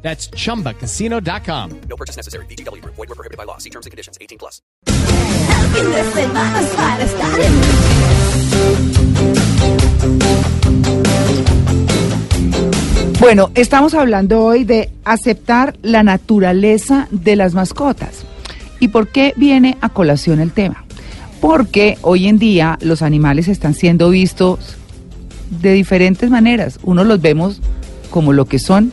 That's 0.00 0.30
chumbacasino.com. 0.30 1.80
No 1.88 1.96
purchase 1.96 2.16
necessary. 2.16 2.46
BGW. 2.46 2.82
Void 2.84 2.96
were 2.96 3.14
prohibited 3.14 3.36
by 3.36 3.44
law. 3.44 3.58
See 3.58 3.70
terms 3.70 3.84
and 3.84 3.90
conditions. 3.90 4.16
18 4.20 4.38
plus. 4.38 4.62
El 4.86 5.68
fin 5.74 5.90
de 5.90 6.04
semana 6.12 6.60
es 6.60 6.68
para 6.70 7.04
estar 7.04 7.40
en 7.40 7.52
Bueno, 13.20 13.50
estamos 13.56 13.94
hablando 13.94 14.44
hoy 14.44 14.62
de 14.62 14.90
aceptar 15.04 15.76
la 15.82 16.04
naturaleza 16.04 17.08
de 17.10 17.34
las 17.34 17.52
mascotas. 17.52 18.24
¿Y 18.78 18.88
por 18.88 19.08
qué 19.08 19.34
viene 19.36 19.76
a 19.80 19.88
colación 19.88 20.38
el 20.38 20.52
tema? 20.52 20.84
Porque 21.40 21.98
hoy 22.02 22.28
en 22.28 22.38
día 22.38 22.78
los 22.80 23.02
animales 23.02 23.48
están 23.48 23.74
siendo 23.74 24.10
vistos 24.10 24.76
de 25.50 25.72
diferentes 25.72 26.30
maneras. 26.30 26.78
Unos 26.84 27.06
los 27.06 27.20
vemos 27.20 27.60
como 28.10 28.32
lo 28.32 28.44
que 28.44 28.60
son, 28.60 28.92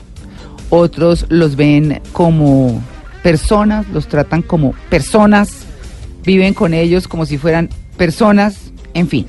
otros 0.69 1.25
los 1.29 1.55
ven 1.55 2.01
como 2.11 2.81
personas, 3.23 3.87
los 3.89 4.07
tratan 4.07 4.41
como 4.41 4.73
personas, 4.89 5.65
viven 6.23 6.53
con 6.53 6.73
ellos 6.73 7.07
como 7.07 7.25
si 7.25 7.37
fueran 7.37 7.69
personas, 7.97 8.71
en 8.93 9.07
fin. 9.07 9.25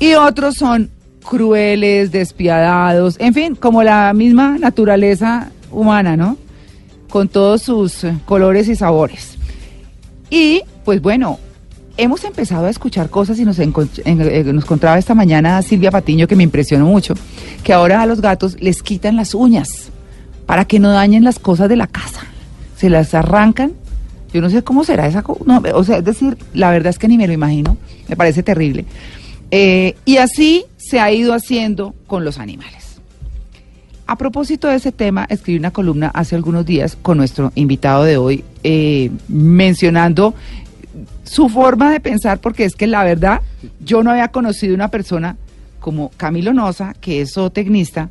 Y 0.00 0.14
otros 0.14 0.56
son 0.56 0.90
crueles, 1.24 2.10
despiadados, 2.12 3.16
en 3.18 3.34
fin, 3.34 3.54
como 3.54 3.82
la 3.82 4.12
misma 4.14 4.58
naturaleza 4.58 5.50
humana, 5.70 6.16
¿no? 6.16 6.36
Con 7.10 7.28
todos 7.28 7.62
sus 7.62 8.04
colores 8.24 8.68
y 8.68 8.76
sabores. 8.76 9.36
Y, 10.30 10.62
pues 10.84 11.00
bueno, 11.02 11.38
hemos 11.96 12.24
empezado 12.24 12.66
a 12.66 12.70
escuchar 12.70 13.10
cosas 13.10 13.38
y 13.38 13.44
nos, 13.44 13.58
en- 13.58 13.72
eh, 14.04 14.44
nos 14.52 14.64
esta 14.98 15.14
mañana 15.14 15.60
Silvia 15.62 15.90
Patiño 15.90 16.26
que 16.28 16.36
me 16.36 16.44
impresionó 16.44 16.86
mucho, 16.86 17.14
que 17.64 17.72
ahora 17.72 18.00
a 18.02 18.06
los 18.06 18.20
gatos 18.20 18.56
les 18.60 18.82
quitan 18.82 19.16
las 19.16 19.34
uñas 19.34 19.90
para 20.48 20.64
que 20.64 20.78
no 20.78 20.88
dañen 20.88 21.24
las 21.24 21.38
cosas 21.38 21.68
de 21.68 21.76
la 21.76 21.86
casa. 21.86 22.22
Se 22.74 22.88
las 22.88 23.12
arrancan. 23.12 23.74
Yo 24.32 24.40
no 24.40 24.48
sé 24.48 24.64
cómo 24.64 24.82
será 24.82 25.06
esa 25.06 25.20
cosa. 25.20 25.42
No, 25.44 25.62
o 25.74 25.84
sea, 25.84 25.98
es 25.98 26.04
decir, 26.06 26.38
la 26.54 26.70
verdad 26.70 26.88
es 26.88 26.98
que 26.98 27.06
ni 27.06 27.18
me 27.18 27.26
lo 27.26 27.34
imagino. 27.34 27.76
Me 28.08 28.16
parece 28.16 28.42
terrible. 28.42 28.86
Eh, 29.50 29.94
y 30.06 30.16
así 30.16 30.64
se 30.78 31.00
ha 31.00 31.12
ido 31.12 31.34
haciendo 31.34 31.94
con 32.06 32.24
los 32.24 32.38
animales. 32.38 32.98
A 34.06 34.16
propósito 34.16 34.68
de 34.68 34.76
ese 34.76 34.90
tema, 34.90 35.26
escribí 35.28 35.58
una 35.58 35.70
columna 35.70 36.10
hace 36.14 36.34
algunos 36.34 36.64
días 36.64 36.96
con 37.02 37.18
nuestro 37.18 37.52
invitado 37.54 38.04
de 38.04 38.16
hoy, 38.16 38.42
eh, 38.64 39.10
mencionando 39.28 40.34
su 41.24 41.50
forma 41.50 41.92
de 41.92 42.00
pensar, 42.00 42.38
porque 42.38 42.64
es 42.64 42.74
que 42.74 42.86
la 42.86 43.04
verdad, 43.04 43.42
yo 43.84 44.02
no 44.02 44.12
había 44.12 44.28
conocido 44.28 44.74
una 44.74 44.88
persona 44.88 45.36
como 45.78 46.10
Camilo 46.16 46.54
Noza, 46.54 46.94
que 47.02 47.20
es 47.20 47.34
zootecnista, 47.34 48.08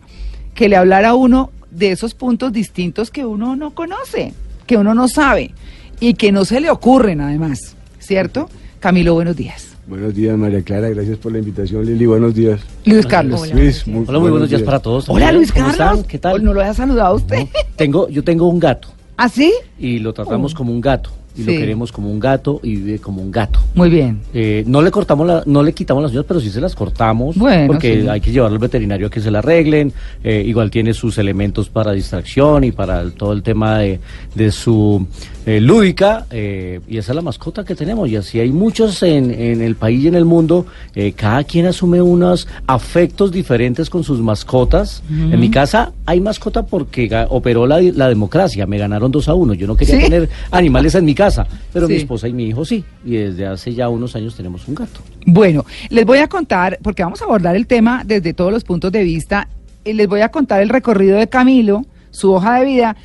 que 0.54 0.70
le 0.70 0.76
hablara 0.76 1.10
a 1.10 1.16
uno 1.16 1.50
de 1.78 1.92
esos 1.92 2.14
puntos 2.16 2.52
distintos 2.52 3.12
que 3.12 3.26
uno 3.26 3.56
no 3.56 3.72
conoce, 3.76 4.34
que 4.66 4.78
uno 4.78 4.96
no 4.96 5.08
sabe 5.08 5.52
y 6.00 6.16
que 6.16 6.32
no 6.32 6.44
se 6.44 6.60
le 6.60 6.70
ocurren 6.72 7.22
además, 7.22 7.76
¿cierto? 8.00 8.50
Camilo, 8.80 9.14
buenos 9.14 9.36
días. 9.36 9.68
Buenos 9.88 10.14
días, 10.14 10.38
María 10.38 10.62
Clara. 10.64 10.90
Gracias 10.90 11.18
por 11.18 11.32
la 11.32 11.38
invitación, 11.40 11.86
Lili. 11.86 12.06
Buenos 12.06 12.34
días. 12.34 12.60
Luis 12.84 13.06
Carlos. 13.06 13.54
Luis, 13.54 13.88
muy, 13.88 14.06
Hola, 14.08 14.20
muy 14.20 14.32
buenos 14.32 14.50
días 14.50 14.64
para 14.64 14.80
todos. 14.80 15.08
Hola. 15.08 15.32
Luis 15.32 15.52
¿Cómo 15.52 15.68
Carlos. 15.68 15.80
están? 15.80 16.04
¿Qué 16.04 16.18
tal? 16.18 16.44
¿No 16.44 16.54
lo 16.54 16.60
había 16.62 16.74
saludado 16.74 17.10
a 17.10 17.16
usted? 17.16 17.40
No, 17.40 17.48
tengo, 17.76 18.10
yo 18.10 18.24
tengo 18.24 18.50
un 18.50 18.60
gato 18.60 18.90
¿Ah, 19.16 19.30
sí? 19.30 19.54
y 19.80 20.00
lo 20.00 20.14
tratamos 20.14 20.54
como 20.54 20.72
un 20.72 20.82
gato 20.82 21.12
y 21.38 21.44
lo 21.44 21.52
queremos 21.52 21.92
como 21.92 22.10
un 22.12 22.20
gato 22.20 22.60
y 22.64 22.76
vive 22.78 23.00
como 23.00 23.22
un 23.22 23.32
gato. 23.32 23.60
Muy 23.76 23.90
bien. 23.90 24.20
Eh, 24.34 24.64
no 24.68 24.82
le 24.82 24.90
cortamos 24.92 25.28
la, 25.28 25.44
no 25.46 25.62
le 25.64 25.74
quitamos 25.74 26.02
las 26.04 26.12
uñas, 26.12 26.26
pero 26.28 26.40
sí 26.40 26.50
se 26.50 26.60
las 26.60 26.74
cortamos 26.76 27.38
Bueno, 27.38 27.68
porque 27.68 28.02
sí. 28.02 28.08
hay 28.08 28.20
que 28.22 28.32
llevarlo 28.32 28.56
al 28.56 28.60
veterinario 28.62 29.08
a 29.08 29.10
que 29.10 29.22
se 29.22 29.30
la 29.32 29.40
arreglen. 29.40 29.94
Eh, 30.24 30.44
igual 30.46 30.72
tiene 30.72 30.94
sus 30.94 31.18
elementos 31.18 31.70
para 31.70 31.92
distracción 31.92 32.64
y 32.64 32.72
para 32.72 33.02
el- 33.02 33.14
todo 33.14 33.34
el 33.34 33.44
tema 33.44 33.80
de, 33.80 34.00
de 34.36 34.52
su 34.52 35.06
eh, 35.48 35.62
lúdica 35.62 36.28
eh, 36.30 36.82
y 36.88 36.98
esa 36.98 37.14
es 37.14 37.16
la 37.16 37.22
mascota 37.22 37.64
que 37.64 37.74
tenemos 37.74 38.10
y 38.10 38.18
así 38.18 38.40
hay 38.40 38.52
muchos 38.52 39.02
en, 39.02 39.32
en 39.32 39.62
el 39.62 39.76
país 39.76 40.04
y 40.04 40.08
en 40.10 40.16
el 40.16 40.26
mundo. 40.26 40.66
Eh, 40.94 41.14
cada 41.14 41.44
quien 41.46 41.66
asume 41.66 42.02
unos 42.02 42.48
afectos 42.68 43.32
diferentes 43.32 43.90
con 43.90 44.04
sus 44.04 44.20
mascotas. 44.20 45.02
En 45.10 45.40
mi 45.40 45.50
casa 45.50 45.94
hay 46.06 46.20
mascota 46.20 46.66
porque 46.66 47.10
operó 47.30 47.66
la, 47.66 47.82
la 47.82 48.10
democracia, 48.10 48.68
me 48.68 48.78
ganaron 48.78 49.10
dos 49.10 49.30
a 49.30 49.34
uno. 49.34 49.54
Yo 49.54 49.68
no 49.68 49.76
quería 49.76 49.96
¿Sí? 49.96 50.02
tener 50.04 50.30
animales 50.52 50.94
en 50.96 51.06
mi 51.06 51.16
casa, 51.16 51.48
pero 51.72 51.88
mi 51.88 51.96
esposa 51.96 52.28
y 52.28 52.34
mi 52.34 52.48
hijo 52.48 52.66
sí 52.66 52.84
y 53.06 53.16
desde 53.16 53.48
hace 53.48 53.74
ya 53.74 53.88
unos 53.88 54.16
años 54.16 54.36
tenemos 54.36 54.68
un 54.68 54.76
gato. 54.76 55.00
Bueno, 55.26 55.66
les 55.90 56.06
voy 56.06 56.20
a 56.20 56.28
contar, 56.28 56.78
porque 56.84 57.04
vamos 57.04 57.22
a 57.22 57.26
abordar 57.26 57.56
el 57.56 57.68
tema 57.68 58.04
desde 58.06 58.34
todos 58.34 58.52
los 58.52 58.66
puntos 58.66 58.92
de 58.92 59.04
vista, 59.04 59.48
y 59.86 59.94
les 59.94 60.08
voy 60.08 60.22
a 60.22 60.30
contar 60.30 60.62
el 60.62 60.70
recorrido 60.70 61.18
de 61.18 61.28
Camilo, 61.30 61.86
su 62.12 62.34
hoja 62.34 62.60
de 62.60 62.66
vida, 62.66 62.98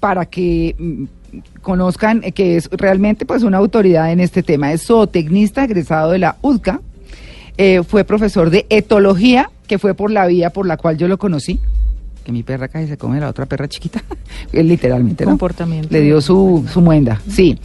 para 0.00 0.24
que 0.24 0.74
mm, 0.78 1.04
conozcan 1.62 2.20
que 2.20 2.56
es 2.56 2.68
realmente 2.70 3.26
pues 3.26 3.42
una 3.42 3.58
autoridad 3.58 4.12
en 4.12 4.20
este 4.20 4.42
tema. 4.42 4.72
Es 4.72 4.86
zootecnista 4.86 5.64
egresado 5.64 6.12
de 6.12 6.18
la 6.18 6.36
UDCA, 6.42 6.80
eh, 7.56 7.82
fue 7.82 8.04
profesor 8.04 8.50
de 8.50 8.66
etología, 8.70 9.50
que 9.66 9.78
fue 9.78 9.94
por 9.94 10.10
la 10.10 10.26
vía 10.26 10.50
por 10.50 10.66
la 10.66 10.76
cual 10.76 10.96
yo 10.96 11.08
lo 11.08 11.18
conocí, 11.18 11.60
que 12.24 12.32
mi 12.32 12.42
perra 12.42 12.68
casi 12.68 12.86
se 12.86 12.96
come 12.96 13.18
a 13.18 13.20
la 13.20 13.28
otra 13.28 13.46
perra 13.46 13.68
chiquita, 13.68 14.02
literalmente, 14.52 15.24
¿no? 15.24 15.30
Comportamiento. 15.32 15.88
Le 15.90 16.00
dio 16.00 16.20
su, 16.20 16.66
su 16.72 16.80
muenda, 16.80 17.20
sí. 17.28 17.58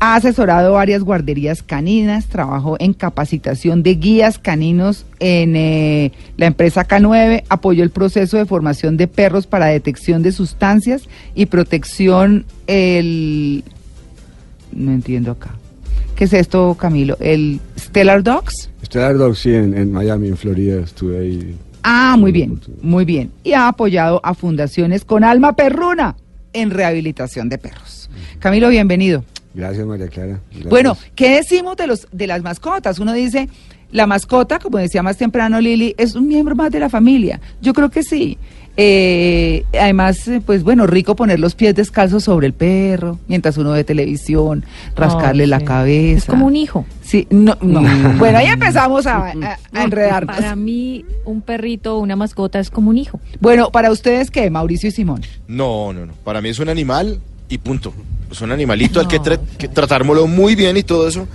Ha 0.00 0.14
asesorado 0.14 0.74
varias 0.74 1.02
guarderías 1.02 1.62
caninas, 1.62 2.26
trabajó 2.26 2.76
en 2.78 2.92
capacitación 2.92 3.82
de 3.82 3.96
guías 3.96 4.38
caninos 4.38 5.04
en 5.18 5.56
eh, 5.56 6.12
la 6.36 6.46
empresa 6.46 6.86
K9, 6.86 7.44
apoyó 7.48 7.82
el 7.82 7.90
proceso 7.90 8.36
de 8.36 8.46
formación 8.46 8.96
de 8.96 9.08
perros 9.08 9.46
para 9.46 9.66
detección 9.66 10.22
de 10.22 10.32
sustancias 10.32 11.08
y 11.34 11.46
protección 11.46 12.44
el... 12.66 13.64
No 14.72 14.92
entiendo 14.92 15.32
acá. 15.32 15.50
¿Qué 16.14 16.24
es 16.24 16.32
esto, 16.32 16.76
Camilo? 16.78 17.16
¿El 17.20 17.60
Stellar 17.78 18.22
Dogs? 18.22 18.70
Stellar 18.84 19.16
Dog, 19.16 19.36
sí, 19.36 19.54
en, 19.54 19.76
en 19.76 19.92
Miami, 19.92 20.28
en 20.28 20.36
Florida. 20.36 20.80
Estuve 20.80 21.18
ahí. 21.18 21.56
Ah, 21.82 22.16
muy 22.18 22.32
bien, 22.32 22.60
muy 22.82 23.04
bien. 23.04 23.30
Y 23.44 23.52
ha 23.52 23.68
apoyado 23.68 24.20
a 24.24 24.34
fundaciones 24.34 25.04
con 25.04 25.24
alma 25.24 25.54
perruna 25.54 26.16
en 26.52 26.70
rehabilitación 26.70 27.48
de 27.48 27.58
perros. 27.58 28.10
Camilo, 28.38 28.68
bienvenido. 28.68 29.24
Gracias, 29.54 29.86
María 29.86 30.08
Clara. 30.08 30.40
Gracias. 30.50 30.70
Bueno, 30.70 30.96
¿qué 31.14 31.36
decimos 31.36 31.76
de 31.76 31.86
los 31.86 32.06
de 32.12 32.26
las 32.26 32.42
mascotas? 32.42 32.98
Uno 32.98 33.12
dice, 33.12 33.48
la 33.90 34.06
mascota, 34.06 34.58
como 34.58 34.78
decía 34.78 35.02
más 35.02 35.16
temprano 35.16 35.60
Lili, 35.60 35.94
es 35.96 36.14
un 36.14 36.28
miembro 36.28 36.54
más 36.54 36.70
de 36.70 36.80
la 36.80 36.88
familia. 36.88 37.40
Yo 37.60 37.72
creo 37.72 37.90
que 37.90 38.02
sí. 38.02 38.38
Eh, 38.80 39.64
además, 39.78 40.28
eh, 40.28 40.40
pues 40.44 40.62
bueno, 40.62 40.86
rico 40.86 41.16
poner 41.16 41.40
los 41.40 41.56
pies 41.56 41.74
descalzos 41.74 42.22
sobre 42.22 42.46
el 42.46 42.52
perro 42.52 43.18
mientras 43.26 43.56
uno 43.58 43.72
ve 43.72 43.82
televisión, 43.82 44.64
rascarle 44.94 45.48
la 45.48 45.60
cabeza. 45.62 46.18
Es 46.18 46.24
como 46.26 46.46
un 46.46 46.54
hijo. 46.54 46.86
Sí, 47.02 47.26
no, 47.28 47.58
no. 47.60 47.80
bueno, 48.18 48.38
ahí 48.38 48.46
empezamos 48.46 49.06
a, 49.08 49.16
a- 49.32 49.58
a 49.72 49.82
enredarnos. 49.82 50.36
Para 50.36 50.54
mí, 50.54 51.04
un 51.24 51.40
perrito 51.42 51.96
o 51.96 51.98
una 51.98 52.14
mascota 52.14 52.60
es 52.60 52.70
como 52.70 52.90
un 52.90 52.98
hijo. 52.98 53.18
Bueno, 53.40 53.70
para 53.72 53.90
ustedes, 53.90 54.30
¿qué? 54.30 54.48
Mauricio 54.48 54.88
y 54.88 54.92
Simón. 54.92 55.22
No, 55.48 55.92
no, 55.92 56.06
no. 56.06 56.12
Para 56.22 56.40
mí 56.40 56.48
es 56.50 56.60
un 56.60 56.68
animal 56.68 57.18
y 57.48 57.58
punto. 57.58 57.92
Es 58.30 58.40
un 58.42 58.52
animalito 58.52 59.00
al 59.00 59.08
que, 59.08 59.20
tra- 59.20 59.40
que 59.58 59.66
tratármelo 59.66 60.28
muy 60.28 60.54
bien 60.54 60.76
y 60.76 60.84
todo 60.84 61.08
eso. 61.08 61.26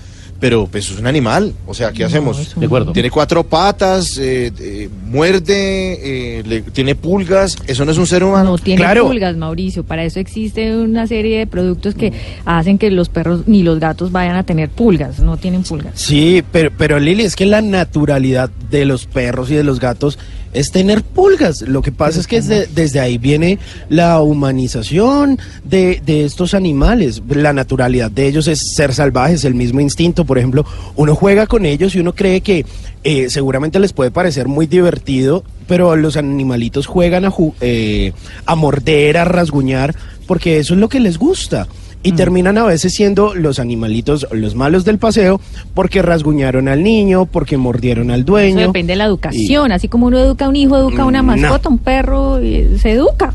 Pero 0.43 0.67
pues 0.69 0.91
es 0.91 0.99
un 0.99 1.07
animal. 1.07 1.53
O 1.66 1.73
sea, 1.73 1.93
¿qué 1.93 2.01
No, 2.01 2.07
hacemos? 2.07 2.53
De 2.59 2.66
acuerdo. 2.66 2.91
Tiene 2.91 3.09
cuatro 3.09 3.45
patas, 3.45 4.17
eh, 4.17 4.51
eh, 4.59 4.90
muerde, 5.05 6.40
eh, 6.40 6.43
le- 6.45 6.61
tiene 6.63 6.95
pulgas. 6.95 7.55
Eso 7.66 7.85
no 7.85 7.91
es 7.93 7.97
un 7.97 8.05
ser 8.05 8.25
humano. 8.25 8.49
No 8.51 8.57
tiene 8.57 8.81
claro. 8.81 9.07
pulgas, 9.07 9.37
Mauricio. 9.37 9.85
Para 9.85 10.03
eso 10.03 10.19
existe 10.19 10.75
una 10.75 11.07
serie 11.07 11.37
de 11.40 11.47
productos 11.47 11.95
que 11.95 12.11
hacen 12.43 12.78
que 12.78 12.91
los 12.91 13.07
perros 13.07 13.43
ni 13.47 13.63
los 13.63 13.79
gatos 13.79 14.11
vayan 14.11 14.35
a 14.35 14.43
tener 14.43 14.67
pulgas. 14.67 15.19
No 15.19 15.37
tienen 15.37 15.63
pulgas. 15.63 15.93
Sí, 15.95 16.43
pero, 16.51 16.72
pero 16.78 16.99
Lili, 16.99 17.23
es 17.23 17.37
que 17.37 17.45
la 17.45 17.61
naturalidad 17.61 18.49
de 18.69 18.84
los 18.84 19.05
perros 19.05 19.49
y 19.49 19.55
de 19.55 19.63
los 19.63 19.79
gatos 19.79 20.19
es 20.53 20.72
tener 20.72 21.03
pulgas. 21.03 21.61
Lo 21.61 21.82
que 21.82 21.91
pasa 21.91 22.20
es 22.20 22.28
que 22.28 22.38
desde, 22.41 22.67
desde 22.67 23.00
ahí 23.00 23.17
viene 23.17 23.59
la 23.90 24.22
humanización 24.22 25.40
de, 25.64 26.02
de 26.05 26.26
estos 26.26 26.53
animales. 26.53 27.22
La 27.29 27.53
naturalidad 27.53 28.11
de 28.11 28.28
ellos 28.28 28.47
es 28.47 28.73
ser 28.76 28.94
salvajes, 28.94 29.44
el 29.46 29.55
mismo 29.55 29.79
instinto. 29.82 30.26
Por 30.26 30.38
ejemplo, 30.38 30.66
uno 30.96 31.16
juega 31.16 31.47
con 31.47 31.66
ellos 31.66 31.96
y 31.96 32.00
uno 32.00 32.14
cree 32.14 32.41
que 32.41 32.66
eh, 33.03 33.29
seguramente 33.29 33.79
les 33.79 33.94
puede 33.94 34.11
parecer 34.11 34.47
muy 34.47 34.67
divertido, 34.67 35.44
pero 35.67 35.96
los 35.96 36.16
animalitos 36.17 36.88
juegan 36.88 37.26
a, 37.26 37.32
ju- 37.32 37.53
eh, 37.61 38.14
a 38.46 38.55
morder, 38.55 39.17
a 39.17 39.26
rasguñar, 39.26 39.96
porque 40.28 40.59
eso 40.59 40.73
es 40.73 40.79
lo 40.79 40.88
que 40.90 41.00
les 41.00 41.17
gusta. 41.17 41.67
Y 42.03 42.11
terminan 42.11 42.58
a 42.58 42.64
veces 42.66 42.94
siendo 42.94 43.34
los 43.34 43.59
animalitos 43.59 44.28
los 44.32 44.55
malos 44.55 44.84
del 44.84 44.97
paseo 44.97 45.40
porque 45.73 46.02
rasguñaron 46.02 46.67
al 46.67 46.84
niño, 46.84 47.26
porque 47.26 47.55
mordieron 47.58 48.11
al 48.11 48.20
Eso 48.22 48.26
dueño. 48.28 48.67
depende 48.67 48.91
de 48.94 48.97
la 48.97 49.05
educación. 49.05 49.72
Así 49.72 49.88
como 49.88 50.08
uno 50.08 50.20
educa 50.20 50.46
a 50.46 50.50
un 50.50 50.55
hijo, 50.58 50.78
educa 50.78 51.03
a 51.03 51.05
una 51.05 51.22
no. 51.22 51.35
mascota, 51.35 51.70
un 51.70 51.78
perro, 51.78 52.44
y 52.44 52.78
se 52.78 52.91
educa. 52.91 53.34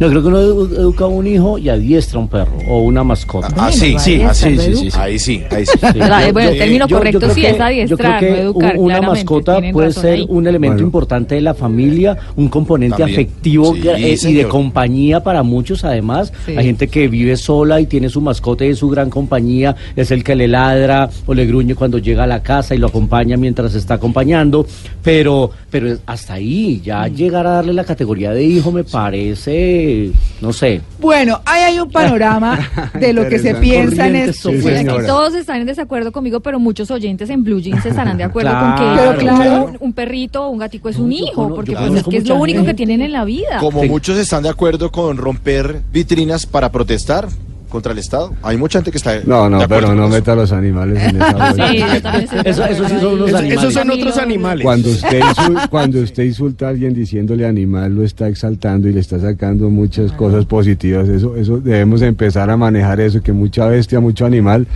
Yo 0.00 0.08
creo 0.08 0.22
que 0.22 0.28
uno 0.28 0.38
edu- 0.40 0.72
educa 0.78 1.04
a 1.04 1.08
un 1.08 1.26
hijo 1.26 1.58
y 1.58 1.68
adiestra 1.68 2.18
a 2.18 2.22
un 2.22 2.28
perro 2.28 2.52
o 2.68 2.80
una 2.80 3.04
mascota. 3.04 3.48
Ah, 3.56 3.70
sí, 3.70 3.92
Bueno, 3.92 4.32
sí, 4.34 4.56
sí. 4.56 4.88
Ahí 4.98 5.18
sí, 5.18 5.42
ahí 5.50 5.66
sí. 5.66 5.78
Yo- 5.94 6.32
bueno, 6.32 6.50
el 6.50 6.58
término 6.58 6.88
yo- 6.88 6.96
correcto 6.96 7.20
yo 7.28 7.34
sí 7.34 7.42
que- 7.42 7.50
es 7.50 7.60
adiestrar, 7.60 7.86
yo 7.88 7.96
creo 7.98 8.12
no 8.12 8.18
que 8.20 8.40
educar, 8.42 8.76
un- 8.78 8.84
Una 8.86 9.02
mascota 9.02 9.60
puede 9.72 9.92
ser 9.92 10.12
ahí. 10.14 10.26
un 10.28 10.46
elemento 10.46 10.74
Bueno. 10.76 10.86
importante 10.86 11.34
de 11.34 11.40
la 11.42 11.54
familia, 11.54 12.16
un 12.36 12.48
componente 12.48 12.96
También. 12.96 13.20
afectivo 13.20 13.74
eh, 13.76 14.16
y 14.22 14.32
de 14.32 14.48
compañía 14.48 15.22
para 15.22 15.42
muchos 15.42 15.84
además. 15.84 16.32
Sí. 16.46 16.56
Hay 16.56 16.64
gente 16.64 16.88
que 16.88 17.08
vive 17.08 17.36
sola 17.36 17.80
y 17.80 17.86
tiene 17.86 18.05
su 18.10 18.20
mascota 18.20 18.64
y 18.64 18.70
es 18.70 18.78
su 18.78 18.88
gran 18.88 19.10
compañía, 19.10 19.74
es 19.96 20.10
el 20.10 20.22
que 20.24 20.34
le 20.34 20.48
ladra 20.48 21.08
o 21.26 21.34
le 21.34 21.46
gruñe 21.46 21.74
cuando 21.74 21.98
llega 21.98 22.24
a 22.24 22.26
la 22.26 22.42
casa 22.42 22.74
y 22.74 22.78
lo 22.78 22.88
acompaña 22.88 23.36
mientras 23.36 23.74
está 23.74 23.94
acompañando, 23.94 24.66
pero 25.02 25.50
pero 25.70 25.96
hasta 26.06 26.34
ahí, 26.34 26.80
ya 26.82 27.06
llegar 27.08 27.46
a 27.46 27.50
darle 27.50 27.72
la 27.74 27.84
categoría 27.84 28.30
de 28.30 28.42
hijo 28.44 28.72
me 28.72 28.82
parece, 28.84 30.10
no 30.40 30.52
sé, 30.52 30.80
Bueno, 30.98 31.40
ahí 31.44 31.62
hay 31.62 31.78
un 31.78 31.90
panorama 31.90 32.58
de 32.98 33.12
lo 33.12 33.28
que 33.28 33.38
se 33.38 33.54
piensa 33.56 34.06
en 34.08 34.16
esto. 34.16 34.50
Sí, 34.50 34.58
Pues 34.62 34.78
aquí 34.78 35.06
todos 35.06 35.34
están 35.34 35.60
en 35.60 35.66
desacuerdo 35.66 36.12
conmigo, 36.12 36.40
pero 36.40 36.58
muchos 36.58 36.90
oyentes 36.90 37.28
en 37.30 37.44
Blue 37.44 37.60
Jeans 37.60 37.84
estarán 37.84 38.16
de 38.16 38.24
acuerdo 38.24 38.50
Claro. 38.50 38.76
con 38.76 38.96
que 38.96 39.02
Pero 39.02 39.18
claro. 39.18 39.64
un, 39.66 39.76
un 39.80 39.92
perrito 39.92 40.44
o 40.46 40.50
un 40.50 40.58
gatico 40.58 40.88
es 40.88 40.98
No, 40.98 41.04
un 41.04 41.12
hijo, 41.12 41.54
porque 41.54 41.72
pues 41.72 41.82
es 41.84 41.88
conozco 41.88 42.10
que 42.10 42.16
es 42.18 42.26
lo 42.28 42.36
único 42.36 42.64
que 42.64 42.74
tienen 42.74 43.00
en 43.02 43.12
la 43.12 43.24
vida. 43.24 43.58
Como 43.60 43.82
Sí. 43.82 43.88
muchos 43.88 44.18
están 44.18 44.42
de 44.44 44.48
acuerdo 44.48 44.90
con 44.90 45.16
romper 45.16 45.82
vitrinas 45.92 46.46
para 46.46 46.70
protestar 46.72 47.28
contra 47.68 47.92
el 47.92 47.98
Estado, 47.98 48.32
hay 48.42 48.56
mucha 48.56 48.78
gente 48.78 48.90
que 48.92 48.98
está 48.98 49.20
No, 49.26 49.50
no, 49.50 49.58
pero 49.68 49.94
no 49.94 50.04
eso. 50.06 50.14
meta 50.14 50.32
a 50.32 50.36
los 50.36 50.52
animales 50.52 51.02
en 51.02 51.16
esa 51.22 51.32
bolsa. 51.32 51.68
Sí, 51.68 51.78
Eso- 52.44 52.64
eso 52.64 52.88
sí 52.88 52.94
son 53.00 53.14
unos 53.14 53.28
Eso- 53.28 53.38
animales. 53.38 53.58
esos 53.58 53.74
son 53.74 53.90
otros 53.90 54.18
animales. 54.18 54.64
Cuando 54.64 54.90
usted, 54.90 55.20
insul- 55.36 55.68
cuando 55.68 56.00
usted 56.00 56.22
insulta 56.24 56.66
a 56.66 56.68
alguien 56.70 56.94
diciéndole 56.94 57.46
animal, 57.46 57.94
lo 57.94 58.04
está 58.04 58.28
exaltando 58.28 58.88
y 58.88 58.92
le 58.92 59.00
está 59.00 59.18
sacando 59.18 59.68
muchas 59.70 60.12
cosas 60.12 60.44
positivas. 60.46 61.08
Eso, 61.08 61.36
eso 61.36 61.58
debemos 61.58 62.02
empezar 62.02 62.50
a 62.50 62.56
manejar 62.56 63.00
eso, 63.00 63.20
que 63.22 63.32
mucha 63.32 63.66
bestia, 63.66 64.00
mucho 64.00 64.24
animal. 64.26 64.66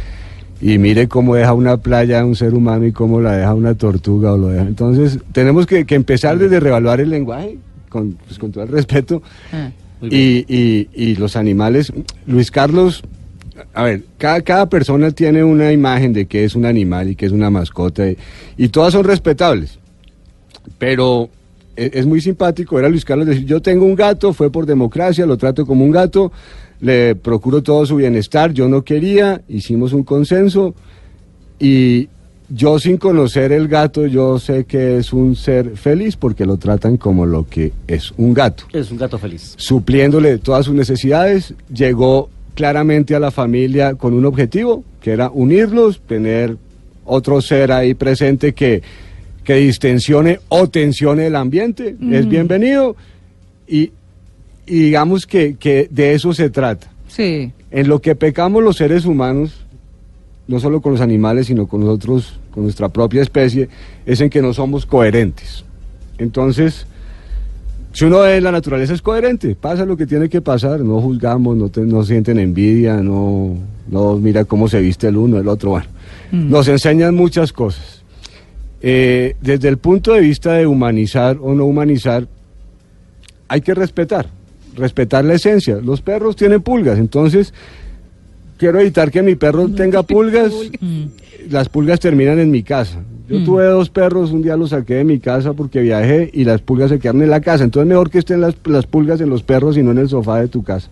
Y 0.63 0.77
mire 0.77 1.09
cómo 1.09 1.37
deja 1.37 1.55
una 1.55 1.79
playa 1.79 2.21
a 2.21 2.25
un 2.27 2.37
ser 2.37 2.53
humano 2.53 2.85
y 2.85 2.93
cómo 2.93 3.21
la 3.23 3.33
deja 3.37 3.55
una 3.55 3.75
tortuga 3.77 4.35
o 4.35 4.37
lo 4.37 4.49
deja. 4.49 4.65
Entonces, 4.67 5.19
tenemos 5.33 5.65
que, 5.67 5.87
que 5.87 5.95
empezar 5.95 6.39
desde 6.39 6.61
revaluar 6.61 7.01
el 7.01 7.09
lenguaje, 7.09 7.57
con, 7.89 8.13
pues, 8.27 8.39
con 8.39 8.53
todo 8.53 8.65
el 8.65 8.69
respeto. 8.71 9.23
Ah. 9.55 9.71
Y, 10.03 10.47
y, 10.49 10.89
y 10.95 11.17
los 11.17 11.37
animales, 11.37 11.93
Luis 12.27 12.51
Carlos, 12.51 13.03
a 13.75 13.85
ver, 13.85 14.05
cada, 14.19 14.41
cada 14.41 14.69
persona 14.69 15.11
tiene 15.11 15.45
una 15.45 15.73
imagen 15.73 16.13
de 16.13 16.27
que 16.27 16.45
es 16.45 16.55
un 16.55 16.65
animal 16.65 17.11
y 17.11 17.17
que 17.17 17.27
es 17.27 17.33
una 17.33 17.51
mascota 17.51 18.09
y, 18.09 18.17
y 18.57 18.69
todas 18.69 18.93
son 18.93 19.05
respetables. 19.05 19.79
Pero 20.79 21.29
e- 21.77 21.91
es, 21.95 22.07
muy 22.07 22.21
simpático 22.21 22.77
ver 22.77 22.85
a 22.85 22.89
Luis 22.89 23.05
Carlos 23.05 23.27
decir, 23.27 23.45
yo 23.45 23.61
tengo 23.61 23.85
un 23.85 23.95
gato, 23.95 24.33
fue 24.33 24.51
por 24.51 24.67
democracia, 24.67 25.27
lo 25.27 25.37
trato 25.37 25.67
como 25.67 25.85
un 25.85 25.91
gato, 25.91 26.33
le 26.81 27.15
procuro 27.15 27.63
todo 27.63 27.85
su 27.87 27.97
bienestar, 27.97 28.53
yo 28.53 28.69
no 28.69 28.83
quería, 28.83 29.43
hicimos 29.49 29.93
un 29.93 30.03
consenso 30.03 30.75
y 31.59 32.09
yo 32.51 32.79
sin 32.79 32.97
conocer 32.97 33.53
el 33.53 33.69
gato, 33.69 34.07
yo 34.07 34.39
sé 34.39 34.65
que 34.65 34.99
es 34.99 35.13
un 35.13 35.37
ser 35.37 35.77
feliz 35.77 36.17
porque 36.17 36.45
lo 36.45 36.57
tratan 36.57 36.97
como 36.97 37.25
lo 37.25 37.49
que 37.49 37.73
es 37.87 38.13
un 38.17 38.35
gato 38.35 38.65
es 38.73 38.91
un 38.91 38.99
gato 38.99 39.19
feliz. 39.19 39.55
supliéndole 39.57 40.39
todas 40.39 40.67
sus 40.67 40.75
necesidades, 40.75 41.55
llegó 41.73 42.29
claramente 42.55 43.15
a 43.15 43.21
la 43.21 43.31
familia 43.31 43.95
con 43.95 44.15
un 44.15 44.27
objetivo, 44.27 44.85
que 45.01 45.13
era 45.13 45.31
unirlos, 45.31 46.01
tener 46.01 46.57
otro 47.05 47.41
ser 47.41 47.73
ahí 47.73 47.95
presente 47.95 48.53
que, 48.53 48.83
que 49.45 49.55
distensione 49.55 50.41
o 50.49 50.69
tensione 50.69 51.29
el 51.29 51.37
ambiente, 51.37 51.97
es 52.11 52.29
bienvenido 52.29 52.97
y, 53.67 53.93
y 54.67 54.81
digamos 54.83 55.27
que, 55.27 55.57
que 55.57 55.89
de 55.91 56.15
eso 56.15 56.35
se 56.35 56.51
trata. 56.51 56.89
Sí. 57.09 57.53
En 57.71 57.89
lo 57.89 58.01
que 58.01 58.15
pecamos 58.15 58.63
los 58.63 58.77
seres 58.77 59.07
humanos, 59.07 59.60
no 60.51 60.59
solo 60.61 60.81
con 60.81 60.93
los 60.93 61.01
animales, 61.01 61.47
sino 61.47 61.67
con 61.69 61.81
nosotros, 61.81 62.39
con 62.51 62.65
nuestra 62.65 62.89
propia 62.89 63.23
especie, 63.23 63.69
es 64.05 64.21
en 64.21 64.29
que 64.31 64.43
no 64.43 64.53
somos 64.53 64.85
coherentes. 64.85 65.65
Entonces, 66.19 66.87
si 67.93 68.05
uno 68.05 68.21
ve 68.21 68.41
la 68.41 68.51
naturaleza 68.53 68.93
es 68.93 69.01
coherente, 69.01 69.55
pasa 69.55 69.85
lo 69.87 69.97
que 69.97 70.07
tiene 70.07 70.29
que 70.29 70.41
pasar, 70.41 70.81
no 70.81 71.01
juzgamos, 71.01 71.57
no, 71.57 71.69
te- 71.69 71.83
no 71.83 72.03
sienten 72.03 72.39
envidia, 72.39 72.97
no, 72.97 73.57
no 73.89 74.17
mira 74.17 74.45
cómo 74.45 74.69
se 74.69 74.81
viste 74.81 75.07
el 75.09 75.17
uno, 75.17 75.39
el 75.39 75.47
otro, 75.49 75.71
bueno, 75.71 75.87
nos 76.33 76.67
enseñan 76.69 77.15
muchas 77.15 77.53
cosas. 77.53 78.03
Eh, 78.83 79.37
desde 79.41 79.69
el 79.69 79.79
punto 79.79 80.13
de 80.15 80.21
vista 80.21 80.55
de 80.55 80.67
humanizar 80.67 81.37
o 81.41 81.55
no 81.55 81.65
humanizar, 81.65 82.27
hay 83.49 83.61
que 83.61 83.75
respetar, 83.75 84.27
respetar 84.77 85.25
la 85.25 85.35
esencia. 85.35 85.77
Los 85.77 86.01
perros 86.03 86.35
tienen 86.37 86.61
pulgas, 86.63 86.99
entonces 86.99 87.53
quiero 88.61 88.79
evitar 88.79 89.11
que 89.11 89.23
mi 89.23 89.35
perro 89.35 89.69
tenga 89.71 90.03
pulgas. 90.15 90.53
Las 91.51 91.69
pulgas 91.69 91.99
terminan 91.99 92.39
en 92.39 92.51
mi 92.51 92.63
casa. 92.63 93.01
Yo 93.29 93.45
tuve 93.45 93.65
dos 93.65 93.91
perros, 93.91 94.33
un 94.33 94.43
día 94.43 94.57
los 94.57 94.71
saqué 94.71 94.95
de 94.97 95.05
mi 95.05 95.21
casa 95.21 95.53
porque 95.53 95.81
viajé 95.81 96.29
y 96.35 96.43
las 96.45 96.61
pulgas 96.61 96.91
se 96.91 96.99
quedaron 96.99 97.23
en 97.23 97.31
la 97.31 97.41
casa. 97.41 97.63
Entonces 97.65 97.89
mejor 97.89 98.11
que 98.11 98.19
estén 98.19 98.41
las, 98.41 98.55
las 98.65 98.87
pulgas 98.87 99.21
en 99.21 99.31
los 99.31 99.43
perros 99.45 99.77
y 99.77 99.85
no 99.85 99.93
en 99.93 99.99
el 99.99 100.09
sofá 100.09 100.41
de 100.41 100.49
tu 100.49 100.65
casa. 100.65 100.89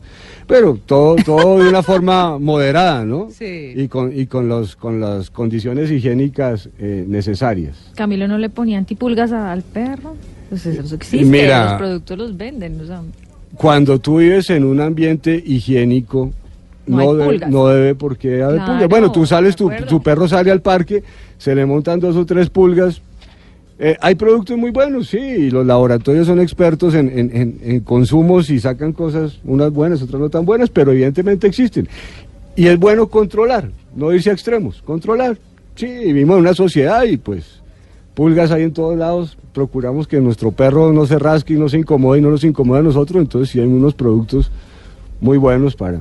Pero 0.47 0.79
todo, 0.87 1.17
todo 1.17 1.63
de 1.63 1.69
una 1.69 1.83
forma 1.83 2.39
moderada, 2.41 3.05
¿no? 3.05 3.29
Sí. 3.37 3.73
Y 3.75 3.89
con, 3.89 4.17
y 4.19 4.27
con, 4.27 4.49
los, 4.49 4.77
con 4.77 5.01
las 5.01 5.31
condiciones 5.31 5.91
higiénicas 5.91 6.69
eh, 6.79 7.05
necesarias. 7.09 7.77
Camilo 7.97 8.29
no 8.29 8.39
le 8.39 8.49
ponía 8.51 8.79
antipulgas 8.79 9.33
a- 9.33 9.51
al 9.53 9.63
perro. 9.63 10.15
Pues 10.49 10.65
eso 10.65 10.95
existe, 10.95 11.27
Mira. 11.27 11.65
los 11.73 11.79
productos 11.79 12.17
los 12.19 12.37
venden. 12.37 12.81
o 12.81 12.87
sea, 12.87 13.03
Cuando 13.57 13.99
tú 13.99 14.19
vives 14.19 14.49
en 14.51 14.63
un 14.65 14.81
ambiente 14.81 15.43
higiénico, 15.45 16.33
No 16.89 16.97
no, 16.97 17.03
hay 17.11 17.17
debe, 17.17 17.25
pulgas. 17.31 17.51
no 17.51 17.67
debe 17.69 17.95
por 17.95 18.17
qué 18.17 18.43
haber 18.43 18.57
Claro, 18.57 18.73
pulgas. 18.73 18.89
Bueno, 18.89 19.13
tú 19.13 19.27
sales, 19.27 19.55
tu 19.57 20.03
perro 20.03 20.27
sale 20.29 20.51
al 20.51 20.63
parque, 20.63 21.03
se 21.39 21.55
le 21.55 21.65
montan 21.67 22.01
dos 22.01 22.17
o 22.17 22.25
tres 22.27 22.49
pulgas. 22.51 23.01
Eh, 23.81 23.97
hay 24.01 24.17
productos 24.17 24.57
muy 24.59 24.73
buenos, 24.73 25.09
sí, 25.09 25.19
y 25.19 25.51
los 25.51 25.65
laboratorios 25.65 26.27
son 26.27 26.41
expertos 26.41 26.95
en, 26.95 27.09
en- 27.17 27.31
en- 27.37 27.59
en 27.63 27.81
consumos 27.81 28.51
y 28.51 28.59
sacan 28.59 28.93
cosas, 28.93 29.39
unas 29.45 29.73
buenas, 29.73 30.03
otras 30.03 30.21
no 30.21 30.29
tan 30.29 30.45
buenas, 30.45 30.69
pero 30.69 30.91
evidentemente 30.91 31.47
existen. 31.47 31.87
Y 32.57 32.67
es 32.67 32.77
bueno 32.77 33.07
controlar, 33.07 33.71
no 33.95 34.13
irse 34.13 34.31
a 34.31 34.33
extremos, 34.33 34.83
controlar. 34.83 35.39
Sí, 35.77 35.87
vivimos 35.87 36.35
en 36.35 36.41
una 36.41 36.55
sociedad 36.55 37.05
y 37.05 37.19
pues 37.19 37.61
pulgas 38.15 38.51
hay 38.51 38.65
en 38.65 38.73
todos 38.73 38.99
lados, 38.99 39.39
procuramos 39.55 40.09
que 40.09 40.21
nuestro 40.21 40.51
perro 40.51 40.93
no 40.93 41.07
se 41.07 41.17
rasque 41.21 41.55
y 41.55 41.57
no 41.57 41.69
se 41.69 41.79
incomode 41.79 42.19
y 42.19 42.23
no 42.23 42.31
nos 42.33 42.43
incomode 42.43 42.81
a 42.81 42.83
nosotros, 42.83 43.23
entonces 43.23 43.51
sí 43.51 43.61
hay 43.61 43.67
unos 43.69 43.95
productos 43.95 44.51
muy 45.21 45.39
buenos 45.39 45.77
para, 45.77 46.01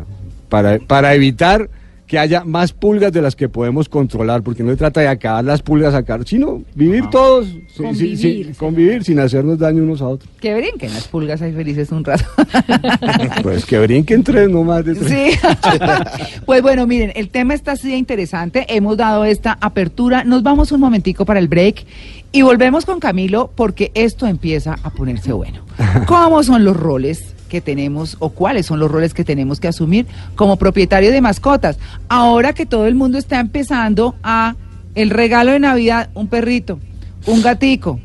para, 0.50 0.80
para 0.80 1.13
evitar 1.13 1.70
que 2.08 2.18
haya 2.18 2.46
más 2.46 2.72
pulgas 2.72 3.12
de 3.12 3.22
las 3.22 3.36
que 3.36 3.50
podemos 3.50 3.89
controlar, 3.89 4.42
porque 4.42 4.63
no 4.63 4.72
se 4.72 4.77
trata 4.77 5.01
de 5.01 5.10
acabar 5.10 5.44
las 5.44 5.62
pulgas, 5.62 5.92
sacar, 5.92 6.25
sino 6.25 6.63
vivir 6.74 7.10
todos, 7.12 7.48
Convivir, 7.75 8.18
sí. 8.18 8.51
convivir 8.58 9.04
sin 9.04 9.20
hacernos 9.20 9.60
daño 9.60 9.84
unos 9.84 10.01
a 10.01 10.08
otros. 10.08 10.30
Que 10.39 10.56
brinquen 10.56 10.94
las 10.94 11.08
pulgas 11.10 11.42
ahí 11.42 11.51
felices 11.51 11.92
un 11.92 12.04
rato. 12.04 12.24
Pues 13.44 13.66
que 13.66 13.80
brinquen 13.80 14.24
tres, 14.24 14.50
no 14.50 14.63
más 14.63 14.84
de 14.86 14.96
tres. 14.96 15.10
Sí. 15.10 15.50
pues 16.46 16.62
bueno, 16.62 16.88
miren, 16.88 17.12
el 17.16 17.30
tema 17.30 17.54
está 17.54 17.74
así 17.74 17.89
de 17.89 17.98
interesante. 17.98 18.66
Hemos 18.70 18.98
dado 18.98 19.25
esta 19.25 19.58
apertura. 19.60 20.24
Nos 20.24 20.44
vamos 20.44 20.72
un 20.72 20.80
momentico 20.80 21.25
para 21.25 21.39
el 21.39 21.48
break 21.48 21.86
y 22.32 22.42
volvemos 22.42 22.86
con 22.86 23.00
Camilo 23.00 23.51
porque 23.54 23.92
esto 23.94 24.27
empieza 24.27 24.75
a 24.82 24.89
ponerse 24.92 25.34
bueno. 25.34 25.62
¿Cómo 26.08 26.42
son 26.44 26.63
los 26.63 26.75
roles 26.75 27.36
que 27.48 27.62
tenemos 27.62 28.18
o 28.20 28.30
cuáles 28.30 28.66
son 28.66 28.80
los 28.80 28.92
roles 28.92 29.13
que 29.13 29.24
tenemos 29.24 29.60
que 29.60 29.68
asumir 29.68 30.06
como 30.36 30.58
propietario 30.58 31.12
de 31.12 31.22
mascotas? 31.22 31.77
Ahora 32.10 32.54
que 32.54 32.66
todo 32.66 32.86
el 32.88 32.96
mundo 32.96 33.18
está 33.18 33.39
empezando 33.39 34.16
a 34.24 34.56
el 34.96 35.10
regalo 35.12 35.51
de 35.51 35.60
Navidad, 35.60 36.10
un 36.16 36.27
perrito, 36.27 36.80
un 37.27 37.42
gatico, 37.42 38.00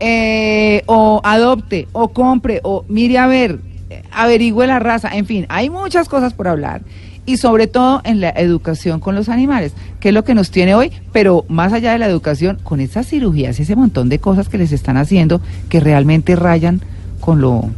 eh, 0.00 0.82
o 0.86 1.20
adopte, 1.24 1.88
o 1.92 2.08
compre, 2.08 2.60
o 2.62 2.84
mire 2.88 3.18
a 3.18 3.26
ver, 3.26 3.58
eh, 3.90 4.02
averigüe 4.12 4.66
la 4.66 4.78
raza, 4.78 5.10
en 5.14 5.26
fin, 5.26 5.46
hay 5.48 5.70
muchas 5.70 6.08
cosas 6.08 6.34
por 6.34 6.48
hablar. 6.48 6.82
Y 7.26 7.36
sobre 7.36 7.66
todo 7.66 8.00
en 8.04 8.20
la 8.20 8.30
educación 8.30 9.00
con 9.00 9.14
los 9.14 9.28
animales, 9.28 9.74
que 10.00 10.08
es 10.08 10.14
lo 10.14 10.24
que 10.24 10.34
nos 10.34 10.50
tiene 10.50 10.74
hoy, 10.74 10.90
pero 11.12 11.44
más 11.48 11.74
allá 11.74 11.92
de 11.92 11.98
la 11.98 12.06
educación, 12.06 12.58
con 12.62 12.80
esas 12.80 13.06
cirugías, 13.06 13.60
ese 13.60 13.76
montón 13.76 14.08
de 14.08 14.18
cosas 14.18 14.48
que 14.48 14.56
les 14.56 14.72
están 14.72 14.96
haciendo 14.96 15.42
que 15.68 15.80
realmente 15.80 16.36
rayan 16.36 16.80
con 17.20 17.42
lo, 17.42 17.68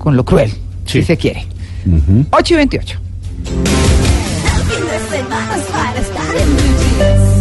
con 0.00 0.16
lo 0.16 0.24
cruel, 0.24 0.50
si 0.86 1.02
se 1.02 1.16
quiere. 1.18 1.44
Ujú. 1.84 2.24
8 2.30 2.54
y 2.54 2.56
28. 2.56 2.98
El 2.98 4.62
fin 4.64 4.84
de 4.86 4.98
semana 5.16 5.56
es 5.56 5.62
para 5.64 6.00
estar 6.00 6.36
en 6.36 6.56
Blue 6.56 6.74
Jeans. 6.98 7.40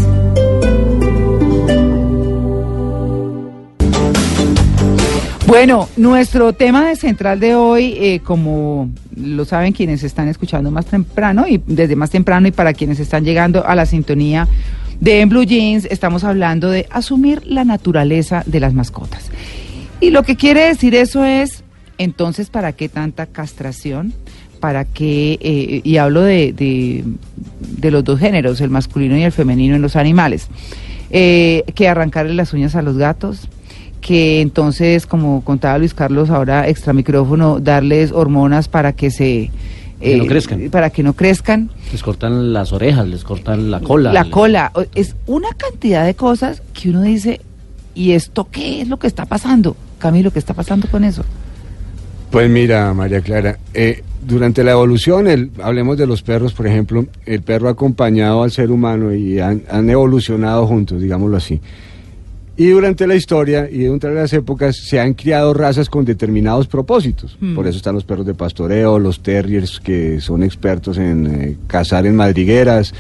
Bueno, 5.47 5.87
nuestro 5.95 6.51
tema 6.51 6.89
de 6.89 6.97
central 6.97 7.39
de 7.39 7.55
hoy, 7.55 7.93
eh, 7.97 8.19
como 8.19 8.89
lo 9.15 9.45
saben 9.45 9.71
quienes 9.71 10.03
están 10.03 10.27
escuchando 10.27 10.69
más 10.69 10.85
temprano 10.85 11.47
y 11.47 11.63
desde 11.65 11.95
más 11.95 12.09
temprano 12.09 12.49
y 12.49 12.51
para 12.51 12.73
quienes 12.73 12.99
están 12.99 13.23
llegando 13.23 13.65
a 13.65 13.73
la 13.73 13.85
sintonía 13.85 14.49
de 14.99 15.21
En 15.21 15.29
Blue 15.29 15.45
Jeans, 15.45 15.85
estamos 15.85 16.25
hablando 16.25 16.69
de 16.69 16.87
asumir 16.91 17.41
la 17.47 17.63
naturaleza 17.63 18.43
de 18.45 18.59
las 18.59 18.73
mascotas. 18.73 19.31
Y 20.01 20.09
lo 20.11 20.23
que 20.23 20.35
quiere 20.35 20.65
decir 20.65 20.93
eso 20.93 21.23
es, 21.23 21.63
entonces, 21.99 22.49
¿para 22.49 22.71
qué 22.73 22.89
tanta 22.89 23.27
castración? 23.27 24.13
¿Para 24.59 24.83
qué? 24.85 25.37
eh, 25.41 25.81
y 25.83 25.97
hablo 25.97 26.21
de, 26.21 26.51
de, 26.53 27.03
de 27.59 27.91
los 27.91 28.03
dos 28.03 28.19
géneros, 28.19 28.59
el 28.61 28.71
masculino 28.71 29.15
y 29.17 29.23
el 29.23 29.31
femenino 29.31 29.75
en 29.75 29.81
los 29.83 29.95
animales. 29.95 30.47
Eh, 31.11 31.63
que 31.75 31.87
arrancarle 31.87 32.33
las 32.33 32.53
uñas 32.53 32.75
a 32.75 32.81
los 32.81 32.97
gatos, 32.97 33.47
que 34.01 34.41
entonces, 34.41 35.05
como 35.05 35.43
contaba 35.43 35.77
Luis 35.77 35.93
Carlos 35.93 36.29
ahora 36.29 36.67
extra 36.67 36.93
micrófono, 36.93 37.59
darles 37.59 38.11
hormonas 38.11 38.67
para 38.67 38.93
que 38.93 39.11
se 39.11 39.49
Que 39.99 40.17
no 40.17 40.25
crezcan. 40.25 40.69
para 40.69 40.89
que 40.89 41.03
no 41.03 41.13
crezcan, 41.13 41.69
Les 41.91 42.03
cortan 42.03 42.53
las 42.53 42.71
orejas, 42.73 43.07
les 43.07 43.23
cortan 43.23 43.71
la 43.71 43.79
cola. 43.79 44.13
la 44.13 44.23
les- 44.23 44.31
cola, 44.31 44.71
es 44.95 45.15
una 45.25 45.49
cantidad 45.57 46.05
de 46.05 46.13
cosas 46.15 46.61
que 46.73 46.89
uno 46.89 47.01
dice, 47.01 47.41
¿y 47.95 48.11
esto 48.11 48.47
qué 48.51 48.81
es 48.81 48.87
lo 48.87 48.99
que 48.99 49.07
está 49.07 49.25
pasando? 49.25 49.75
Camilo, 49.99 50.31
¿qué 50.31 50.39
está 50.39 50.53
pasando 50.53 50.87
con 50.89 51.03
eso? 51.03 51.23
Pues 52.31 52.49
mira, 52.49 52.93
María 52.93 53.21
Clara, 53.21 53.57
eh, 53.73 54.03
durante 54.25 54.63
la 54.63 54.71
evolución, 54.71 55.27
el- 55.27 55.49
hablemos 55.63 55.97
de 55.97 56.05
los 56.05 56.21
perros, 56.21 56.53
por 56.53 56.67
ejemplo, 56.67 57.05
el 57.25 57.41
perro 57.41 57.67
ha 57.67 57.71
acompañado 57.71 58.43
al 58.43 58.51
ser 58.51 58.69
humano 58.69 59.13
y 59.13 59.39
han, 59.39 59.63
han 59.69 59.89
evolucionado 59.89 60.67
juntos, 60.67 61.01
digámoslo 61.01 61.37
así. 61.37 61.59
Y 62.55 62.67
durante 62.67 63.07
la 63.07 63.15
historia 63.15 63.69
y 63.71 63.85
durante 63.85 64.11
las 64.11 64.33
épocas 64.33 64.75
se 64.75 64.99
han 64.99 65.13
criado 65.13 65.53
razas 65.53 65.89
con 65.89 66.03
determinados 66.03 66.67
propósitos. 66.67 67.37
Mm. 67.39 67.55
Por 67.55 67.65
eso 67.67 67.77
están 67.77 67.95
los 67.95 68.03
perros 68.03 68.25
de 68.25 68.33
pastoreo, 68.35 68.99
los 68.99 69.21
terriers 69.23 69.79
que 69.79 70.19
son 70.19 70.43
expertos 70.43 70.97
en 70.97 71.25
eh, 71.27 71.55
cazar 71.67 72.05
en 72.05 72.17
madrigueras, 72.17 72.93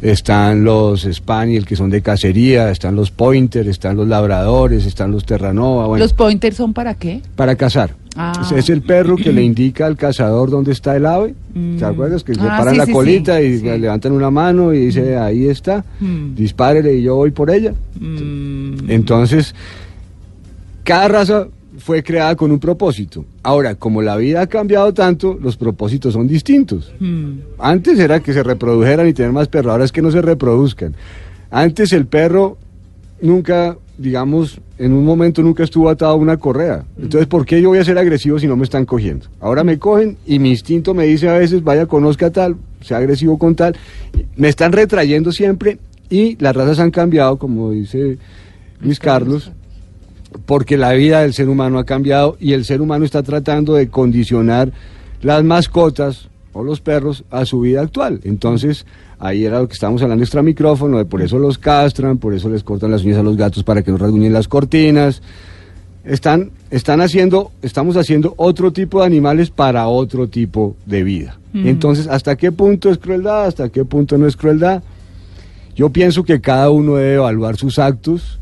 están 0.00 0.62
los 0.64 1.02
spaniel 1.12 1.66
que 1.66 1.74
son 1.76 1.90
de 1.90 2.00
cacería, 2.02 2.70
están 2.70 2.94
los 2.94 3.10
pointer, 3.10 3.68
están 3.68 3.96
los 3.96 4.06
labradores, 4.08 4.86
están 4.86 5.10
los 5.10 5.26
terranova. 5.26 5.88
Bueno, 5.88 6.04
¿Los 6.04 6.14
pointers 6.14 6.56
son 6.56 6.72
para 6.72 6.94
qué? 6.94 7.20
para 7.34 7.56
cazar. 7.56 7.99
Ah. 8.16 8.32
Es- 8.56 8.68
el 8.70 8.82
perro 8.82 9.16
que 9.16 9.32
le 9.32 9.42
indica 9.42 9.86
al 9.86 9.96
cazador 9.96 10.50
dónde 10.50 10.72
está 10.72 10.96
el 10.96 11.06
ave. 11.06 11.34
Mm. 11.54 11.76
¿Te 11.78 11.84
acuerdas? 11.84 12.24
Que 12.24 12.32
Ah, 12.40 12.56
paran 12.58 12.74
sí, 12.74 12.78
la 12.78 12.86
sí, 12.86 12.92
colita 12.92 13.38
sí, 13.38 13.44
y 13.44 13.60
levantan 13.78 14.12
una 14.12 14.30
mano 14.30 14.74
y 14.74 14.86
dice, 14.86 15.16
ahí 15.16 15.46
está, 15.46 15.84
Mm. 16.00 16.34
dispárele 16.34 16.94
y 16.96 17.02
yo 17.02 17.14
voy 17.16 17.30
por 17.30 17.50
ella. 17.50 17.72
Mm, 17.98 18.90
Entonces, 18.90 19.54
cada 20.84 21.08
raza 21.08 21.46
fue 21.78 22.02
creada 22.02 22.36
con 22.36 22.50
un 22.50 22.58
propósito. 22.58 23.24
Ahora, 23.42 23.74
como 23.74 24.02
la 24.02 24.16
vida 24.16 24.42
ha 24.42 24.46
cambiado 24.48 24.92
tanto, 24.92 25.38
los 25.40 25.56
propósitos 25.56 26.12
son 26.12 26.26
distintos. 26.26 26.92
mm, 27.00 27.30
Antes 27.58 27.98
era 27.98 28.20
que 28.20 28.32
se 28.32 28.42
reprodujeran 28.42 29.08
y 29.08 29.12
tener 29.14 29.32
más 29.32 29.48
perros, 29.48 29.72
ahora 29.72 29.84
es 29.84 29.92
que 29.92 30.02
no 30.02 30.10
se 30.10 30.20
reproduzcan. 30.20 30.94
Antes 31.50 31.92
el 31.92 32.06
perro 32.06 32.58
nunca, 33.22 33.76
digamos, 33.98 34.60
en 34.80 34.94
un 34.94 35.04
momento 35.04 35.42
nunca 35.42 35.62
estuvo 35.62 35.90
atado 35.90 36.12
a 36.12 36.14
una 36.14 36.38
correa. 36.38 36.84
Entonces, 36.96 37.26
¿por 37.26 37.44
qué 37.44 37.60
yo 37.60 37.68
voy 37.68 37.78
a 37.78 37.84
ser 37.84 37.98
agresivo 37.98 38.38
si 38.38 38.46
no 38.46 38.56
me 38.56 38.64
están 38.64 38.86
cogiendo? 38.86 39.26
Ahora 39.38 39.62
me 39.62 39.78
cogen 39.78 40.16
y 40.26 40.38
mi 40.38 40.50
instinto 40.50 40.94
me 40.94 41.04
dice 41.04 41.28
a 41.28 41.34
veces, 41.34 41.62
vaya, 41.62 41.84
conozca 41.84 42.30
tal, 42.30 42.56
sea 42.80 42.96
agresivo 42.96 43.38
con 43.38 43.54
tal. 43.54 43.76
Me 44.36 44.48
están 44.48 44.72
retrayendo 44.72 45.32
siempre 45.32 45.76
y 46.08 46.42
las 46.42 46.56
razas 46.56 46.78
han 46.78 46.90
cambiado, 46.90 47.36
como 47.36 47.72
dice 47.72 48.16
Luis 48.80 48.98
Carlos, 48.98 49.52
porque 50.46 50.78
la 50.78 50.94
vida 50.94 51.20
del 51.20 51.34
ser 51.34 51.50
humano 51.50 51.78
ha 51.78 51.84
cambiado 51.84 52.38
y 52.40 52.54
el 52.54 52.64
ser 52.64 52.80
humano 52.80 53.04
está 53.04 53.22
tratando 53.22 53.74
de 53.74 53.90
condicionar 53.90 54.72
las 55.20 55.44
mascotas 55.44 56.30
o 56.54 56.64
los 56.64 56.80
perros 56.80 57.24
a 57.30 57.44
su 57.44 57.60
vida 57.60 57.82
actual. 57.82 58.20
Entonces, 58.24 58.86
ahí 59.20 59.44
era 59.44 59.60
lo 59.60 59.68
que 59.68 59.74
estábamos 59.74 60.02
hablando 60.02 60.24
extra 60.24 60.42
micrófono, 60.42 60.98
de 60.98 61.04
por 61.04 61.22
eso 61.22 61.38
los 61.38 61.58
castran, 61.58 62.18
por 62.18 62.34
eso 62.34 62.48
les 62.48 62.64
cortan 62.64 62.90
las 62.90 63.04
uñas 63.04 63.18
a 63.18 63.22
los 63.22 63.36
gatos 63.36 63.62
para 63.62 63.82
que 63.82 63.90
no 63.90 63.98
rasguñen 63.98 64.32
las 64.32 64.48
cortinas. 64.48 65.22
Están, 66.04 66.50
están 66.70 67.02
haciendo, 67.02 67.52
estamos 67.60 67.98
haciendo 67.98 68.32
otro 68.38 68.72
tipo 68.72 69.00
de 69.00 69.06
animales 69.06 69.50
para 69.50 69.86
otro 69.86 70.28
tipo 70.28 70.74
de 70.86 71.04
vida. 71.04 71.36
Entonces, 71.52 72.06
¿hasta 72.06 72.36
qué 72.36 72.52
punto 72.52 72.90
es 72.90 72.98
crueldad? 72.98 73.46
¿Hasta 73.46 73.68
qué 73.68 73.84
punto 73.84 74.16
no 74.16 74.26
es 74.26 74.36
crueldad? 74.36 74.82
Yo 75.74 75.90
pienso 75.90 76.22
que 76.22 76.40
cada 76.40 76.70
uno 76.70 76.94
debe 76.94 77.14
evaluar 77.14 77.56
sus 77.56 77.78
actos 77.78 78.38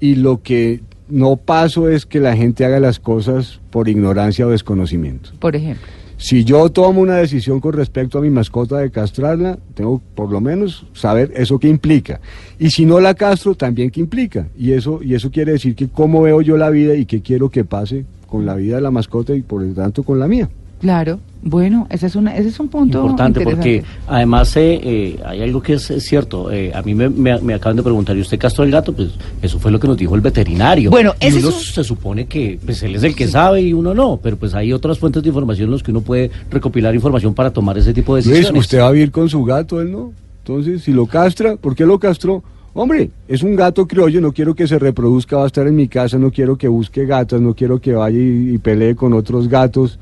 y 0.00 0.16
lo 0.16 0.42
que 0.42 0.80
no 1.08 1.36
paso 1.36 1.88
es 1.88 2.06
que 2.06 2.20
la 2.20 2.36
gente 2.36 2.64
haga 2.64 2.78
las 2.78 3.00
cosas 3.00 3.58
por 3.70 3.88
ignorancia 3.88 4.46
o 4.46 4.50
desconocimiento. 4.50 5.30
por 5.40 5.56
ejemplo. 5.56 5.86
Si 6.20 6.44
yo 6.44 6.68
tomo 6.68 7.00
una 7.00 7.16
decisión 7.16 7.60
con 7.60 7.72
respecto 7.72 8.18
a 8.18 8.20
mi 8.20 8.28
mascota 8.28 8.76
de 8.76 8.90
castrarla, 8.90 9.58
tengo 9.72 10.02
por 10.14 10.30
lo 10.30 10.38
menos 10.42 10.86
saber 10.92 11.32
eso 11.34 11.58
que 11.58 11.66
implica. 11.66 12.20
Y 12.58 12.68
si 12.68 12.84
no 12.84 13.00
la 13.00 13.14
castro, 13.14 13.54
también 13.54 13.90
qué 13.90 14.00
implica. 14.00 14.46
Y 14.54 14.72
eso, 14.72 15.00
y 15.02 15.14
eso 15.14 15.30
quiere 15.30 15.52
decir 15.52 15.74
que 15.74 15.88
cómo 15.88 16.20
veo 16.20 16.42
yo 16.42 16.58
la 16.58 16.68
vida 16.68 16.94
y 16.94 17.06
qué 17.06 17.22
quiero 17.22 17.48
que 17.48 17.64
pase 17.64 18.04
con 18.28 18.44
la 18.44 18.54
vida 18.54 18.76
de 18.76 18.82
la 18.82 18.90
mascota 18.90 19.34
y 19.34 19.40
por 19.40 19.62
lo 19.62 19.72
tanto 19.72 20.02
con 20.02 20.18
la 20.18 20.28
mía. 20.28 20.50
Claro, 20.80 21.20
bueno, 21.42 21.86
ese 21.90 22.06
es, 22.06 22.16
una, 22.16 22.34
ese 22.36 22.48
es 22.48 22.58
un 22.60 22.68
punto 22.68 23.00
Importante 23.02 23.40
porque 23.44 23.82
además 24.06 24.56
eh, 24.56 24.80
eh, 24.82 25.20
hay 25.26 25.42
algo 25.42 25.62
que 25.62 25.74
es, 25.74 25.90
es 25.90 26.04
cierto. 26.04 26.50
eh, 26.50 26.72
a 26.74 26.80
mí 26.82 26.94
me, 26.94 27.08
me- 27.10 27.38
me 27.40 27.54
acaban 27.54 27.76
de 27.76 27.82
preguntar, 27.82 28.16
¿y 28.16 28.20
usted 28.22 28.38
castró 28.38 28.64
el 28.64 28.70
gato? 28.70 28.92
Pues 28.94 29.10
eso 29.42 29.58
fue 29.58 29.70
lo 29.70 29.78
que 29.78 29.86
nos 29.88 29.96
dijo 29.98 30.14
el 30.14 30.20
veterinario. 30.22 30.90
Bueno, 30.90 31.14
y 31.20 31.26
ese 31.26 31.38
es 31.38 31.44
uno 31.44 31.54
un- 31.54 31.62
se 31.62 31.84
supone 31.84 32.26
que 32.26 32.58
pues, 32.64 32.82
él 32.82 32.94
es 32.96 33.02
el 33.02 33.14
que 33.14 33.28
sabe 33.28 33.60
y 33.62 33.72
uno 33.74 33.92
no. 33.94 34.18
Pero 34.22 34.36
pues 34.38 34.54
hay 34.54 34.72
otras 34.72 34.98
fuentes 34.98 35.22
de 35.22 35.28
información 35.28 35.66
en 35.68 35.72
las 35.72 35.82
que 35.82 35.90
uno 35.90 36.00
puede 36.00 36.30
recopilar 36.50 36.94
información 36.94 37.34
para 37.34 37.50
tomar 37.50 37.76
ese 37.78 37.92
tipo 37.92 38.14
de 38.16 38.22
decisiones. 38.22 38.50
Luis, 38.52 38.64
usted 38.64 38.80
va 38.80 38.88
a 38.88 38.92
vivir 38.92 39.10
con 39.10 39.28
su 39.28 39.44
gato, 39.44 39.80
él 39.80 39.92
no. 39.92 40.12
Entonces, 40.44 40.82
si 40.82 40.92
lo 40.92 41.04
castra, 41.06 41.56
¿por 41.56 41.74
qué 41.76 41.84
lo 41.84 41.98
castró? 41.98 42.42
Hombre, 42.72 43.10
es 43.28 43.42
un 43.42 43.56
gato 43.56 43.86
criollo, 43.86 44.20
no 44.20 44.32
quiero 44.32 44.54
que 44.54 44.66
se 44.66 44.78
reproduzca, 44.78 45.36
va 45.36 45.44
a 45.44 45.46
estar 45.46 45.66
en 45.66 45.74
mi 45.76 45.88
casa, 45.88 46.16
no 46.18 46.30
quiero 46.30 46.56
que 46.56 46.68
busque 46.68 47.04
gatas, 47.04 47.40
no 47.40 47.52
quiero 47.54 47.80
que 47.80 47.92
vaya 47.92 48.18
y, 48.18 48.54
y 48.54 48.58
pelee 48.58 48.94
con 48.94 49.12
otros 49.12 49.48
gatos. 49.48 49.98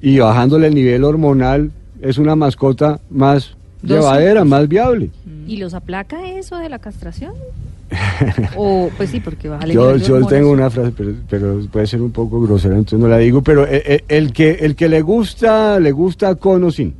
Y 0.00 0.18
bajándole 0.18 0.68
el 0.68 0.74
nivel 0.74 1.04
hormonal, 1.04 1.70
es 2.02 2.18
una 2.18 2.36
mascota 2.36 3.00
más 3.10 3.56
llevadera, 3.82 4.44
más 4.44 4.68
viable. 4.68 5.10
¿Y 5.46 5.56
los 5.56 5.74
aplaca 5.74 6.28
eso 6.28 6.58
de 6.58 6.68
la 6.68 6.78
castración? 6.78 7.32
o, 8.56 8.90
pues 8.96 9.10
sí, 9.10 9.20
porque 9.20 9.48
baja 9.48 9.64
el 9.64 9.72
Yo, 9.72 9.86
nivel 9.86 10.02
yo 10.02 10.14
hormonas. 10.14 10.28
tengo 10.30 10.50
una 10.50 10.70
frase, 10.70 10.92
pero, 10.96 11.12
pero 11.28 11.60
puede 11.70 11.86
ser 11.86 12.02
un 12.02 12.10
poco 12.10 12.40
grosera, 12.40 12.74
entonces 12.74 12.98
no 12.98 13.08
la 13.08 13.18
digo, 13.18 13.42
pero 13.42 13.64
eh, 13.64 13.82
eh, 13.86 14.04
el, 14.08 14.32
que, 14.32 14.50
el 14.60 14.74
que 14.74 14.88
le 14.88 15.02
gusta, 15.02 15.78
le 15.78 15.92
gusta 15.92 16.34
con 16.34 16.64
o 16.64 16.70
sin. 16.70 16.94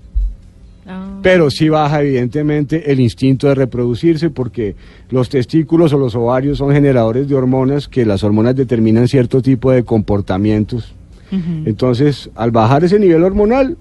Ah. 0.87 1.19
Pero 1.23 1.51
sí 1.51 1.69
baja 1.69 2.03
evidentemente 2.03 2.93
el 2.93 3.01
instinto 3.01 3.49
de 3.49 3.57
reproducirse 3.57 4.31
porque 4.31 4.77
los 5.11 5.29
testículos 5.29 5.93
o 5.93 5.99
los 5.99 6.15
ovarios 6.15 6.59
son 6.59 6.71
generadores 6.73 7.29
de 7.29 7.35
hormonas 7.35 7.89
que 7.89 8.07
las 8.07 8.23
hormonas 8.23 8.55
determinan 8.55 9.09
cierto 9.09 9.43
tipo 9.43 9.73
de 9.73 9.83
comportamientos. 9.83 10.95
Entonces, 11.31 12.31
al 12.35 12.51
bajar 12.51 12.85
ese 12.85 12.99
nivel 12.99 13.25
hormonal, 13.25 13.77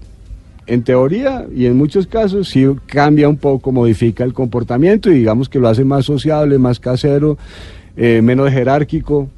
en 0.67 0.83
teoría 0.83 1.45
y 1.53 1.65
en 1.65 1.77
muchos 1.77 2.07
casos 2.07 2.49
sí 2.49 2.65
cambia 2.87 3.29
un 3.29 3.37
poco, 3.37 3.71
modifica 3.71 4.23
el 4.23 4.33
comportamiento 4.33 5.11
y 5.11 5.15
digamos 5.15 5.47
que 5.47 5.59
lo 5.59 5.67
hace 5.67 5.83
más 5.83 6.05
sociable, 6.05 6.57
más 6.57 6.79
casero, 6.79 7.37
eh, 7.95 8.21
menos 8.21 8.51
jerárquico. 8.51 9.29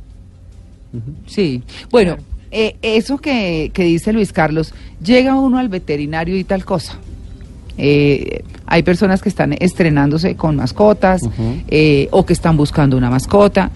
Sí, 1.25 1.61
bueno, 1.91 2.17
eh, 2.49 2.77
eso 2.81 3.17
que, 3.17 3.71
que 3.73 3.83
dice 3.83 4.13
Luis 4.13 4.31
Carlos, 4.31 4.73
llega 5.03 5.35
uno 5.35 5.57
al 5.57 5.69
veterinario 5.69 6.37
y 6.37 6.43
tal 6.43 6.63
cosa. 6.63 6.97
Eh, 7.77 8.43
hay 8.65 8.83
personas 8.83 9.21
que 9.21 9.29
están 9.29 9.53
estrenándose 9.53 10.35
con 10.35 10.55
mascotas 10.55 11.23
o 12.11 12.25
que 12.25 12.33
están 12.33 12.57
buscando 12.57 12.97
una 12.97 13.09
mascota. 13.09 13.69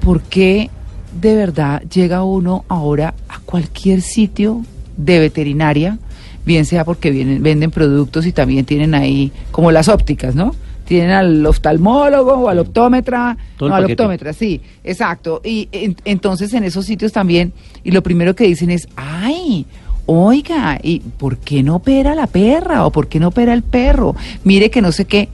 ¿Por 0.00 0.22
qué 0.22 0.70
de 1.20 1.34
verdad 1.36 1.82
llega 1.82 2.24
uno 2.24 2.64
ahora 2.68 3.14
a 3.28 3.38
cualquier 3.40 4.00
sitio 4.02 4.62
de 4.96 5.18
veterinaria? 5.18 5.98
Bien 6.44 6.64
sea 6.64 6.84
porque 6.84 7.10
vienen, 7.10 7.42
venden 7.42 7.70
productos 7.70 8.26
y 8.26 8.32
también 8.32 8.64
tienen 8.64 8.94
ahí 8.94 9.30
como 9.50 9.70
las 9.70 9.88
ópticas, 9.88 10.34
¿no? 10.34 10.54
Tienen 10.84 11.10
al 11.10 11.46
oftalmólogo 11.46 12.32
o 12.32 12.48
al 12.48 12.58
optómetra. 12.58 13.36
Todo 13.56 13.68
no, 13.68 13.74
al 13.76 13.82
paquete. 13.84 14.02
optómetra, 14.02 14.32
sí, 14.32 14.60
exacto. 14.82 15.40
Y 15.44 15.68
en- 15.70 15.96
entonces 16.04 16.52
en 16.54 16.64
esos 16.64 16.84
sitios 16.86 17.12
también, 17.12 17.52
y 17.84 17.92
lo 17.92 18.02
primero 18.02 18.34
que 18.34 18.44
dicen 18.44 18.70
es, 18.70 18.88
ay, 18.96 19.64
oiga, 20.06 20.80
¿y 20.82 20.98
por 20.98 21.38
qué 21.38 21.62
no 21.62 21.76
opera 21.76 22.14
la 22.16 22.26
perra? 22.26 22.84
¿O 22.86 22.90
por 22.90 23.06
qué 23.06 23.20
no 23.20 23.28
opera 23.28 23.54
el 23.54 23.62
perro? 23.62 24.16
Mire 24.42 24.70
que 24.70 24.82
no 24.82 24.90
sé 24.90 25.04
qué. 25.04 25.28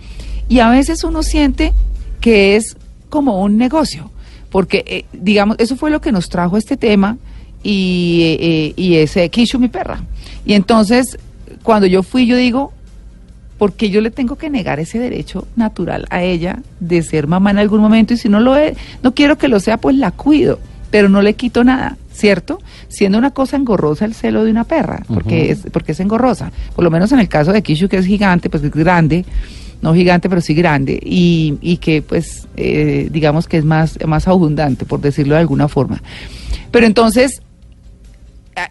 Y 0.50 0.60
a 0.60 0.68
veces 0.68 1.02
uno 1.04 1.22
siente 1.22 1.72
que 2.20 2.56
es 2.56 2.76
como 3.08 3.42
un 3.42 3.56
negocio, 3.56 4.10
porque, 4.50 4.84
eh, 4.86 5.04
digamos, 5.12 5.56
eso 5.58 5.76
fue 5.76 5.90
lo 5.90 6.00
que 6.00 6.12
nos 6.12 6.28
trajo 6.28 6.56
este 6.56 6.76
tema 6.76 7.18
y, 7.62 8.20
eh, 8.22 8.38
eh, 8.40 8.72
y 8.76 8.96
ese 8.96 9.28
Kishu, 9.28 9.58
mi 9.58 9.68
perra. 9.68 10.02
Y 10.44 10.54
entonces, 10.54 11.18
cuando 11.62 11.86
yo 11.86 12.02
fui, 12.02 12.26
yo 12.26 12.36
digo, 12.36 12.72
¿por 13.58 13.72
qué 13.74 13.90
yo 13.90 14.00
le 14.00 14.10
tengo 14.10 14.36
que 14.36 14.48
negar 14.48 14.80
ese 14.80 14.98
derecho 14.98 15.46
natural 15.56 16.06
a 16.10 16.22
ella 16.22 16.60
de 16.80 17.02
ser 17.02 17.26
mamá 17.26 17.50
en 17.50 17.58
algún 17.58 17.80
momento? 17.80 18.14
Y 18.14 18.16
si 18.16 18.28
no 18.28 18.40
lo 18.40 18.56
es, 18.56 18.76
no 19.02 19.14
quiero 19.14 19.36
que 19.36 19.48
lo 19.48 19.60
sea, 19.60 19.76
pues 19.76 19.96
la 19.96 20.10
cuido. 20.12 20.58
pero 20.90 21.10
no 21.10 21.20
le 21.20 21.34
quito 21.34 21.64
nada, 21.64 21.98
¿cierto? 22.14 22.62
Siendo 22.88 23.18
una 23.18 23.32
cosa 23.32 23.58
engorrosa 23.58 24.06
el 24.06 24.14
celo 24.14 24.42
de 24.42 24.50
una 24.50 24.64
perra, 24.64 25.02
porque, 25.06 25.50
es, 25.50 25.66
porque 25.70 25.92
es 25.92 26.00
engorrosa. 26.00 26.50
Por 26.74 26.82
lo 26.82 26.90
menos 26.90 27.12
en 27.12 27.18
el 27.18 27.28
caso 27.28 27.52
de 27.52 27.62
Kishu, 27.62 27.88
que 27.88 27.98
es 27.98 28.06
gigante, 28.06 28.48
pues 28.48 28.62
es 28.62 28.70
grande, 28.70 29.26
no 29.80 29.94
gigante, 29.94 30.28
pero 30.28 30.40
sí 30.40 30.54
grande, 30.54 31.00
y, 31.02 31.54
y 31.60 31.76
que 31.76 32.02
pues 32.02 32.48
eh, 32.56 33.08
digamos 33.10 33.46
que 33.46 33.58
es 33.58 33.64
más, 33.64 33.98
más 34.06 34.28
abundante, 34.28 34.84
por 34.84 35.00
decirlo 35.00 35.34
de 35.34 35.40
alguna 35.40 35.68
forma. 35.68 36.02
Pero 36.70 36.86
entonces, 36.86 37.42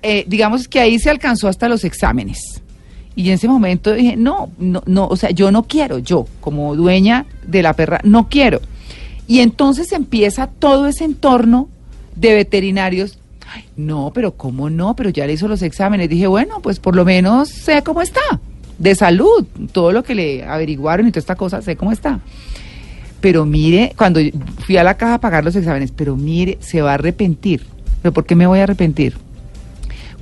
eh, 0.01 0.25
digamos 0.27 0.67
que 0.67 0.79
ahí 0.79 0.99
se 0.99 1.09
alcanzó 1.09 1.47
hasta 1.47 1.69
los 1.69 1.83
exámenes. 1.83 2.61
Y 3.15 3.29
en 3.29 3.33
ese 3.33 3.47
momento 3.47 3.93
dije, 3.93 4.15
no, 4.15 4.51
no, 4.59 4.83
no, 4.85 5.07
o 5.07 5.15
sea, 5.15 5.31
yo 5.31 5.51
no 5.51 5.63
quiero, 5.63 5.97
yo 5.97 6.27
como 6.39 6.75
dueña 6.75 7.25
de 7.47 7.63
la 7.63 7.73
perra, 7.73 7.99
no 8.03 8.29
quiero. 8.29 8.61
Y 9.27 9.39
entonces 9.39 9.91
empieza 9.91 10.47
todo 10.47 10.87
ese 10.87 11.03
entorno 11.03 11.67
de 12.15 12.35
veterinarios. 12.35 13.17
Ay, 13.51 13.63
no, 13.75 14.11
pero 14.13 14.35
¿cómo 14.35 14.69
no? 14.69 14.95
Pero 14.95 15.09
ya 15.09 15.25
le 15.25 15.33
hizo 15.33 15.47
los 15.47 15.61
exámenes. 15.61 16.09
Dije, 16.09 16.27
bueno, 16.27 16.59
pues 16.61 16.79
por 16.79 16.95
lo 16.95 17.05
menos 17.05 17.49
sé 17.49 17.81
cómo 17.81 18.01
está, 18.01 18.21
de 18.77 18.95
salud, 18.95 19.45
todo 19.71 19.91
lo 19.91 20.03
que 20.03 20.15
le 20.15 20.43
averiguaron 20.43 21.07
y 21.07 21.11
toda 21.11 21.19
esta 21.19 21.35
cosa, 21.35 21.61
sé 21.61 21.75
cómo 21.75 21.91
está. 21.91 22.19
Pero 23.19 23.45
mire, 23.45 23.93
cuando 23.97 24.19
fui 24.65 24.77
a 24.77 24.83
la 24.83 24.95
caja 24.95 25.15
a 25.15 25.19
pagar 25.19 25.43
los 25.43 25.55
exámenes, 25.55 25.91
pero 25.91 26.15
mire, 26.15 26.57
se 26.61 26.81
va 26.81 26.91
a 26.91 26.93
arrepentir. 26.95 27.65
¿Pero 28.01 28.13
por 28.13 28.25
qué 28.25 28.35
me 28.35 28.45
voy 28.45 28.59
a 28.59 28.63
arrepentir? 28.63 29.17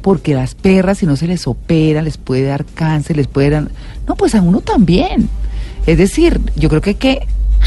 Porque 0.02 0.34
las 0.34 0.56
perras, 0.56 1.00
si 1.00 1.06
no 1.06 1.16
se 1.16 1.28
les 1.28 1.48
opera, 1.48 2.02
les 2.02 2.18
puede 2.18 2.44
dar 2.44 2.64
cáncer, 2.64 3.18
les 3.18 3.28
puede 3.28 3.50
dar... 3.50 3.68
No, 4.08 4.16
pues 4.16 4.36
a 4.36 4.42
uno 4.42 4.62
también. 4.62 5.28
Es 5.88 5.98
decir, 5.98 6.40
yo 6.56 6.70
creo 6.70 6.82
que 6.82 6.92
hay 6.92 6.96
que 6.96 7.20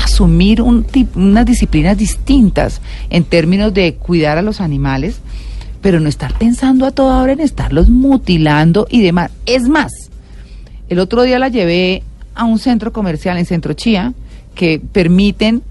asumir 0.03 0.63
un 0.63 0.85
tip- 0.85 1.17
unas 1.17 1.45
disciplinas 1.45 1.99
distintas 1.99 2.81
en 3.11 3.25
términos 3.25 3.75
de 3.75 3.95
cuidar 3.95 4.39
a 4.39 4.43
los 4.43 4.61
animales, 4.61 5.21
pero 5.83 6.01
no 6.01 6.09
estar 6.09 6.37
pensando 6.39 6.87
a 6.87 6.91
toda 6.91 7.21
hora 7.21 7.33
en 7.33 7.41
estarlos 7.41 7.91
mutilando 7.91 8.87
y 8.89 9.03
demás. 9.03 9.31
Es 9.45 9.69
más, 9.69 10.08
el 10.89 10.99
otro 10.99 11.23
día 11.23 11.39
la 11.39 11.49
llevé 11.49 12.03
a 12.35 12.45
un 12.45 12.59
centro 12.59 12.93
comercial 12.93 13.37
en 13.39 13.47
Centro 13.47 13.73
Chía 13.75 14.13
que 14.55 14.81
permiten 14.93 15.63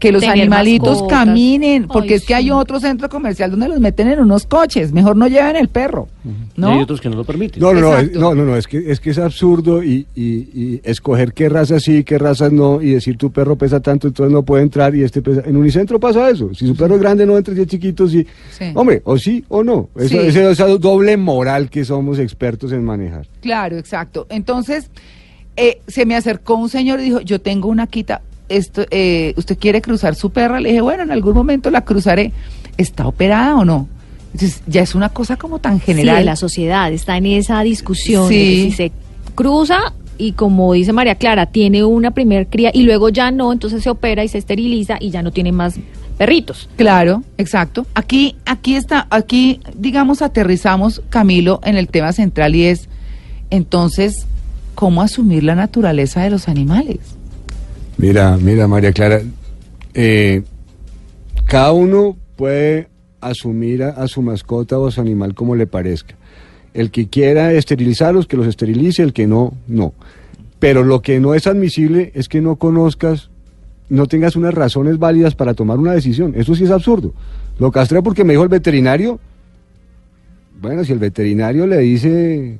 que 0.00 0.12
los 0.12 0.22
animalitos 0.24 1.02
mascotas. 1.02 1.18
caminen, 1.26 1.86
porque 1.86 2.10
Ay, 2.10 2.14
es 2.16 2.24
que 2.24 2.34
hay 2.34 2.50
otro 2.50 2.80
centro 2.80 3.08
comercial 3.08 3.50
donde 3.50 3.68
los 3.68 3.80
meten 3.80 4.08
en 4.08 4.20
unos 4.20 4.46
coches, 4.46 4.92
mejor 4.92 5.16
no 5.16 5.28
lleven 5.28 5.56
el 5.56 5.68
perro, 5.68 6.08
Y 6.24 6.60
¿no? 6.60 6.68
hay 6.70 6.80
otros 6.82 7.00
que 7.00 7.08
no 7.10 7.16
lo 7.16 7.24
permiten. 7.24 7.60
No, 7.62 7.72
no, 7.74 7.80
no, 7.80 7.98
es, 7.98 8.12
no, 8.14 8.34
no, 8.34 8.44
no, 8.44 8.56
es 8.56 8.66
que 8.66 8.90
es 8.90 8.98
que 9.00 9.10
es 9.10 9.18
absurdo 9.18 9.82
y, 9.82 10.06
y- 10.16 10.48
y 10.54 10.80
escoger 10.84 11.32
qué 11.34 11.48
razas 11.48 11.82
sí, 11.82 12.02
qué 12.04 12.18
razas 12.18 12.50
no 12.50 12.80
y 12.80 12.92
decir 12.92 13.16
tu 13.18 13.30
perro 13.30 13.56
pesa 13.56 13.80
tanto, 13.80 14.08
entonces 14.08 14.32
no 14.32 14.42
puede 14.42 14.62
entrar 14.62 14.94
y 14.94 15.02
este 15.02 15.20
pesa. 15.22 15.42
En 15.44 15.56
Unicentro 15.56 16.00
pasa 16.00 16.30
eso. 16.30 16.52
Si 16.54 16.66
su 16.66 16.74
perro 16.74 16.94
es 16.94 17.00
grande 17.00 17.26
no 17.26 17.36
entra 17.36 17.54
si 17.54 17.60
es 17.60 17.66
chiquito, 17.66 18.08
sí. 18.08 18.26
Sí. 18.50 18.64
Hombre, 18.74 19.02
o 19.04 19.18
sí 19.18 19.44
o 19.48 19.62
no. 19.62 19.90
Eso, 19.96 20.08
Sí. 20.30 20.38
esa 20.38 20.66
doble 20.66 21.16
moral 21.16 21.68
que 21.70 21.84
somos 21.84 22.18
expertos 22.18 22.72
en 22.72 22.82
manejar. 22.84 23.26
Claro, 23.42 23.76
exacto. 23.76 24.26
Entonces, 24.30 24.90
eh, 25.56 25.80
se 25.86 26.06
me 26.06 26.14
acercó 26.16 26.54
un 26.54 26.68
señor 26.68 27.00
y 27.00 27.04
dijo, 27.04 27.20
yo 27.20 27.40
tengo 27.40 27.68
una 27.68 27.86
quita, 27.86 28.22
esto, 28.48 28.84
eh, 28.90 29.34
¿usted 29.36 29.58
quiere 29.58 29.80
cruzar 29.82 30.14
su 30.14 30.30
perra? 30.30 30.60
Le 30.60 30.70
dije, 30.70 30.80
bueno, 30.80 31.02
en 31.02 31.10
algún 31.10 31.34
momento 31.34 31.70
la 31.70 31.82
cruzaré. 31.84 32.32
¿Está 32.76 33.06
operada 33.06 33.56
o 33.56 33.64
no? 33.64 33.88
Entonces, 34.32 34.62
ya 34.66 34.82
es 34.82 34.94
una 34.94 35.08
cosa 35.08 35.36
como 35.36 35.58
tan 35.58 35.78
Sí, 35.80 35.86
general. 35.86 36.18
de 36.18 36.24
la 36.24 36.36
sociedad 36.36 36.92
está 36.92 37.16
en 37.16 37.26
esa 37.26 37.60
discusión 37.62 38.28
de 38.28 38.34
Sí. 38.34 38.40
que 38.64 38.70
si 38.70 38.72
se 38.76 38.92
cruza 39.34 39.92
y 40.18 40.32
como 40.32 40.72
dice 40.72 40.92
María 40.92 41.14
Clara, 41.14 41.46
tiene 41.46 41.84
una 41.84 42.10
primer 42.10 42.48
cría 42.48 42.70
y 42.74 42.82
luego 42.82 43.08
ya 43.08 43.30
no, 43.30 43.52
entonces 43.52 43.82
se 43.82 43.90
opera 43.90 44.24
y 44.24 44.28
se 44.28 44.38
esteriliza 44.38 44.96
y 45.00 45.10
ya 45.10 45.22
no 45.22 45.30
tiene 45.32 45.52
más 45.52 45.76
perritos. 46.18 46.68
Claro, 46.76 47.22
exacto. 47.38 47.86
Aquí, 47.94 48.34
aquí 48.44 48.74
está, 48.74 49.06
aquí, 49.10 49.60
digamos, 49.76 50.20
aterrizamos, 50.22 51.02
Camilo, 51.08 51.60
en 51.64 51.76
el 51.76 51.88
tema 51.88 52.12
central 52.12 52.54
y 52.56 52.64
es, 52.64 52.88
entonces, 53.50 54.26
¿cómo 54.74 55.02
asumir 55.02 55.44
la 55.44 55.54
naturaleza 55.54 56.22
de 56.22 56.30
los 56.30 56.48
animales? 56.48 56.98
Mira, 57.98 58.36
mira, 58.36 58.68
María 58.68 58.92
Clara, 58.92 59.20
eh, 59.92 60.42
cada 61.46 61.72
uno 61.72 62.16
puede 62.36 62.88
asumir 63.20 63.82
a, 63.82 63.88
a 63.88 64.06
su 64.06 64.22
mascota 64.22 64.78
o 64.78 64.86
a 64.86 64.92
su 64.92 65.00
animal 65.00 65.34
como 65.34 65.56
le 65.56 65.66
parezca. 65.66 66.14
El 66.74 66.92
que 66.92 67.08
quiera 67.08 67.52
esterilizarlos, 67.52 68.28
que 68.28 68.36
los 68.36 68.46
esterilice, 68.46 69.02
el 69.02 69.12
que 69.12 69.26
no, 69.26 69.52
no. 69.66 69.94
Pero 70.60 70.84
lo 70.84 71.02
que 71.02 71.18
no 71.18 71.34
es 71.34 71.48
admisible 71.48 72.12
es 72.14 72.28
que 72.28 72.40
no 72.40 72.54
conozcas, 72.54 73.30
no 73.88 74.06
tengas 74.06 74.36
unas 74.36 74.54
razones 74.54 74.98
válidas 74.98 75.34
para 75.34 75.54
tomar 75.54 75.78
una 75.78 75.92
decisión. 75.92 76.34
Eso 76.36 76.54
sí 76.54 76.64
es 76.64 76.70
absurdo. 76.70 77.14
Lo 77.58 77.72
castré 77.72 78.00
porque 78.00 78.22
me 78.22 78.34
dijo 78.34 78.44
el 78.44 78.48
veterinario. 78.48 79.18
Bueno, 80.60 80.84
si 80.84 80.92
el 80.92 81.00
veterinario 81.00 81.66
le 81.66 81.78
dice 81.78 82.58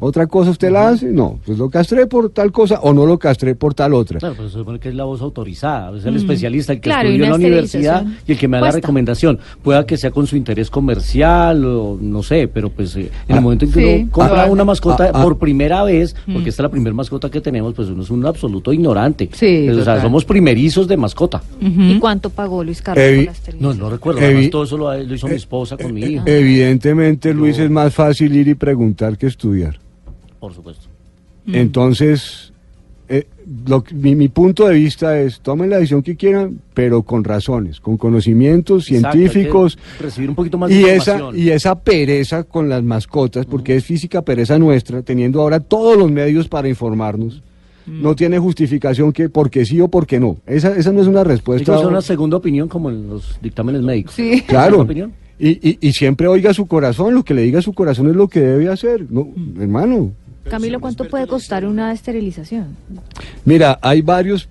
otra 0.00 0.26
cosa, 0.26 0.50
¿usted 0.50 0.70
la 0.70 0.88
hace? 0.88 1.06
No, 1.06 1.38
pues 1.44 1.58
lo 1.58 1.68
castré 1.70 2.06
por 2.06 2.30
tal 2.30 2.52
cosa 2.52 2.80
o 2.80 2.92
no 2.92 3.04
lo 3.06 3.18
castré 3.18 3.54
por 3.54 3.74
tal 3.74 3.94
otra. 3.94 4.18
Claro, 4.18 4.34
pero 4.36 4.48
se 4.48 4.58
supone 4.58 4.78
que 4.78 4.88
es 4.90 4.94
la 4.94 5.04
voz 5.04 5.20
autorizada, 5.22 5.96
es 5.96 6.04
el 6.04 6.16
especialista, 6.16 6.72
el 6.72 6.80
que 6.80 6.88
Claro, 6.88 7.08
estudió 7.08 7.24
en 7.24 7.30
la 7.30 7.36
universidad 7.36 8.06
y 8.26 8.32
el 8.32 8.38
que 8.38 8.48
me 8.48 8.58
da 8.58 8.66
la 8.66 8.70
recomendación. 8.72 9.38
Pueda 9.62 9.84
que 9.86 9.96
sea 9.96 10.10
con 10.10 10.26
su 10.26 10.36
interés 10.36 10.70
comercial 10.70 11.64
o 11.64 11.98
no 12.00 12.22
sé, 12.22 12.48
pero 12.48 12.70
pues 12.70 12.94
eh, 12.96 13.10
en 13.28 13.32
el 13.32 13.38
Ah. 13.38 13.40
momento 13.40 13.64
en 13.64 13.72
que 13.72 13.80
Sí, 13.80 14.00
uno 14.02 14.10
compra 14.12 14.28
probable. 14.28 14.52
una 14.52 14.64
mascota 14.64 15.04
Ah, 15.06 15.10
ah. 15.14 15.22
por 15.22 15.38
primera 15.38 15.82
vez, 15.84 16.14
porque 16.32 16.50
esta 16.50 16.62
es 16.62 16.64
la 16.64 16.68
primera 16.70 16.94
mascota 16.94 17.30
que 17.30 17.40
tenemos, 17.40 17.74
pues 17.74 17.88
uno 17.88 18.02
es 18.02 18.10
un 18.10 18.24
absoluto 18.26 18.72
ignorante. 18.72 19.28
Sí, 19.32 19.64
Pues, 19.66 19.78
o 19.78 19.84
sea, 19.84 20.00
somos 20.00 20.24
primerizos 20.24 20.86
de 20.88 20.96
mascota. 20.96 21.42
¿Y 21.60 21.98
cuánto 21.98 22.30
pagó 22.30 22.62
Luis 22.64 22.82
Carlos 22.82 23.04
Evi- 23.04 23.26
por 23.26 23.54
la 23.54 23.60
No, 23.60 23.74
no 23.74 23.90
recuerdo, 23.90 24.20
Evi- 24.20 24.24
además 24.24 24.50
todo 24.50 24.64
eso 24.64 24.76
lo, 24.78 24.94
lo 24.96 25.14
hizo 25.14 25.26
mi 25.28 25.34
esposa 25.34 25.76
con 25.76 25.92
mi 25.92 26.02
hijo, 26.02 26.24
Evidentemente, 26.26 27.32
Luis, 27.34 27.58
es 27.58 27.70
más 27.70 27.94
fácil 27.94 28.34
ir 28.36 28.48
y 28.48 28.54
preguntar 28.54 29.16
que 29.16 29.26
estudiar. 29.26 29.78
Por 30.40 30.54
supuesto. 30.54 30.86
Entonces, 31.52 32.52
eh, 33.08 33.26
lo 33.66 33.82
mi, 33.94 34.14
mi 34.14 34.28
punto 34.28 34.66
de 34.68 34.74
vista 34.74 35.18
es, 35.18 35.40
tomen 35.40 35.70
la 35.70 35.76
decisión 35.76 36.02
que 36.02 36.14
quieran, 36.16 36.60
pero 36.74 37.02
con 37.02 37.24
razones, 37.24 37.80
con 37.80 37.96
conocimientos 37.96 38.90
Exacto, 38.90 39.16
científicos. 39.16 39.78
recibir 39.98 40.28
un 40.28 40.36
poquito 40.36 40.58
más 40.58 40.68
de 40.68 40.76
Y 40.78 40.84
esa, 40.84 41.12
información. 41.12 41.38
y 41.38 41.48
esa 41.50 41.78
pereza 41.80 42.44
con 42.44 42.68
las 42.68 42.82
mascotas, 42.82 43.46
porque 43.46 43.76
es 43.76 43.84
física 43.84 44.22
pereza 44.22 44.58
nuestra, 44.58 45.00
teniendo 45.02 45.40
ahora 45.40 45.60
todos 45.60 45.96
los 45.96 46.10
medios 46.10 46.48
para 46.48 46.68
informarnos, 46.68 47.42
no 47.86 48.14
tiene 48.14 48.38
justificación 48.38 49.14
que 49.14 49.30
porque 49.30 49.64
sí 49.64 49.80
o 49.80 49.88
porque 49.88 50.20
no. 50.20 50.36
Esa, 50.46 50.76
esa 50.76 50.92
no 50.92 51.00
es 51.00 51.06
una 51.06 51.24
respuesta. 51.24 51.74
hacer 51.74 51.86
una 51.86 52.02
segunda 52.02 52.36
opinión 52.36 52.68
como 52.68 52.90
en 52.90 53.08
los 53.08 53.38
dictámenes 53.40 53.80
médicos. 53.80 54.12
Sí. 54.14 54.42
Claro. 54.46 54.72
¿Segunda 54.72 54.84
opinión? 54.84 55.12
Y, 55.38 55.50
y, 55.70 55.78
y 55.80 55.92
siempre 55.92 56.26
oiga 56.26 56.52
su 56.52 56.66
corazón, 56.66 57.14
lo 57.14 57.22
que 57.24 57.32
le 57.32 57.40
diga 57.42 57.62
su 57.62 57.72
corazón 57.72 58.10
es 58.10 58.16
lo 58.16 58.28
que 58.28 58.40
debe 58.40 58.68
hacer. 58.68 59.06
No, 59.08 59.28
hermano, 59.58 60.10
Camilo, 60.48 60.80
¿cuánto 60.80 61.04
puede 61.08 61.26
costar 61.26 61.64
una 61.66 61.92
esterilización? 61.92 62.76
mira, 63.44 63.78
hay 63.82 64.00
varios... 64.02 64.48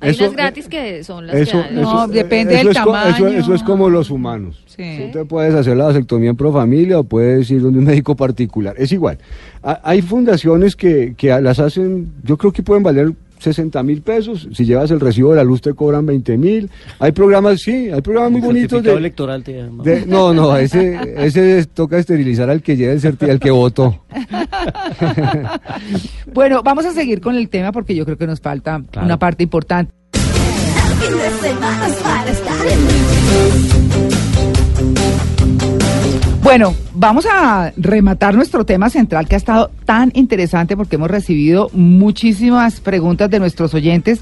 Hay 0.00 0.10
eso- 0.10 0.24
unas 0.24 0.36
gratis 0.36 0.66
que 0.66 1.04
son 1.04 1.28
las 1.28 1.36
Eso, 1.36 1.62
que. 1.62 1.74
No, 1.74 1.80
eso- 2.04 2.08
depende 2.08 2.54
eso 2.54 2.64
del 2.68 2.76
es 2.76 2.82
co- 2.82 2.96
eso- 2.96 3.12
tamaño. 3.16 3.28
Eso, 3.38 3.54
es 3.54 3.62
como 3.62 3.88
los 3.88 4.10
humanos. 4.10 4.64
Sí. 4.66 4.82
Tú 5.12 5.18
te 5.20 5.24
puedes 5.24 5.54
hacer 5.54 5.76
la 5.76 5.84
vasectomía 5.84 6.30
en 6.30 6.36
pro 6.36 6.52
familia 6.52 6.98
o 6.98 7.04
puedes 7.04 7.48
ir 7.52 7.62
donde 7.62 7.78
un 7.78 7.84
médico 7.84 8.16
particular. 8.16 8.74
Es 8.78 8.90
igual. 8.90 9.18
Ha- 9.62 9.80
hay 9.84 10.02
fundaciones 10.02 10.74
que, 10.74 11.14
que 11.16 11.28
las 11.40 11.60
hacen, 11.60 12.12
yo 12.24 12.36
creo 12.36 12.50
que 12.52 12.64
pueden 12.64 12.82
valer 12.82 13.12
60 13.42 13.82
mil 13.82 14.02
pesos. 14.02 14.48
Si 14.52 14.64
llevas 14.64 14.90
el 14.90 15.00
recibo 15.00 15.30
de 15.30 15.36
la 15.36 15.44
luz 15.44 15.60
te 15.60 15.74
cobran 15.74 16.06
20 16.06 16.36
mil. 16.38 16.70
Hay 16.98 17.12
programas, 17.12 17.60
sí, 17.60 17.90
hay 17.90 18.00
programas 18.00 18.32
muy 18.32 18.40
bonitos 18.40 18.82
de, 18.82 18.92
electoral 18.92 19.42
te 19.44 19.52
llama. 19.54 19.84
de- 19.84 20.06
no, 20.06 20.32
no, 20.32 20.56
ese, 20.56 20.98
ese 21.18 21.58
es- 21.58 21.68
toca 21.68 21.98
esterilizar 21.98 22.48
al 22.50 22.62
que 22.62 22.76
lleve 22.76 22.94
el 22.94 23.00
certi- 23.00 23.30
al 23.30 23.38
que 23.40 23.50
votó. 23.50 24.04
Bueno, 26.32 26.62
vamos 26.62 26.86
a 26.86 26.92
seguir 26.92 27.20
con 27.20 27.36
el 27.36 27.48
tema 27.48 27.72
porque 27.72 27.94
yo 27.94 28.04
creo 28.04 28.16
que 28.16 28.26
nos 28.26 28.40
falta 28.40 28.80
Claro. 28.90 29.06
una 29.06 29.18
parte 29.18 29.42
importante. 29.42 29.92
El 30.14 31.08
fin 31.08 31.18
de 31.18 31.30
semana 31.48 31.88
es 31.88 31.94
para 31.96 32.30
estar 32.30 32.66
en 32.66 32.78
Bueno, 36.42 36.74
vamos 36.92 37.24
a 37.30 37.72
rematar 37.76 38.34
nuestro 38.34 38.66
tema 38.66 38.90
central 38.90 39.28
que 39.28 39.36
ha 39.36 39.38
estado 39.38 39.70
tan 39.84 40.10
interesante 40.14 40.76
porque 40.76 40.96
hemos 40.96 41.10
recibido 41.10 41.70
muchísimas 41.72 42.80
preguntas 42.80 43.30
de 43.30 43.38
nuestros 43.38 43.72
oyentes. 43.74 44.20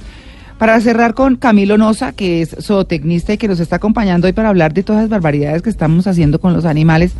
Para 0.58 0.78
cerrar 0.82 1.14
con 1.14 1.36
Camilo 1.36 1.78
Noza, 1.78 2.12
que 2.12 2.42
es 2.42 2.54
zootecnista 2.60 3.32
y 3.32 3.38
que 3.38 3.48
nos 3.48 3.58
está 3.58 3.76
acompañando 3.76 4.26
hoy 4.26 4.34
para 4.34 4.50
hablar 4.50 4.74
de 4.74 4.82
todas 4.82 5.00
las 5.00 5.08
barbaridades 5.08 5.62
que 5.62 5.70
estamos 5.70 6.06
haciendo 6.06 6.38
con 6.38 6.52
los 6.52 6.66
animales, 6.66 7.12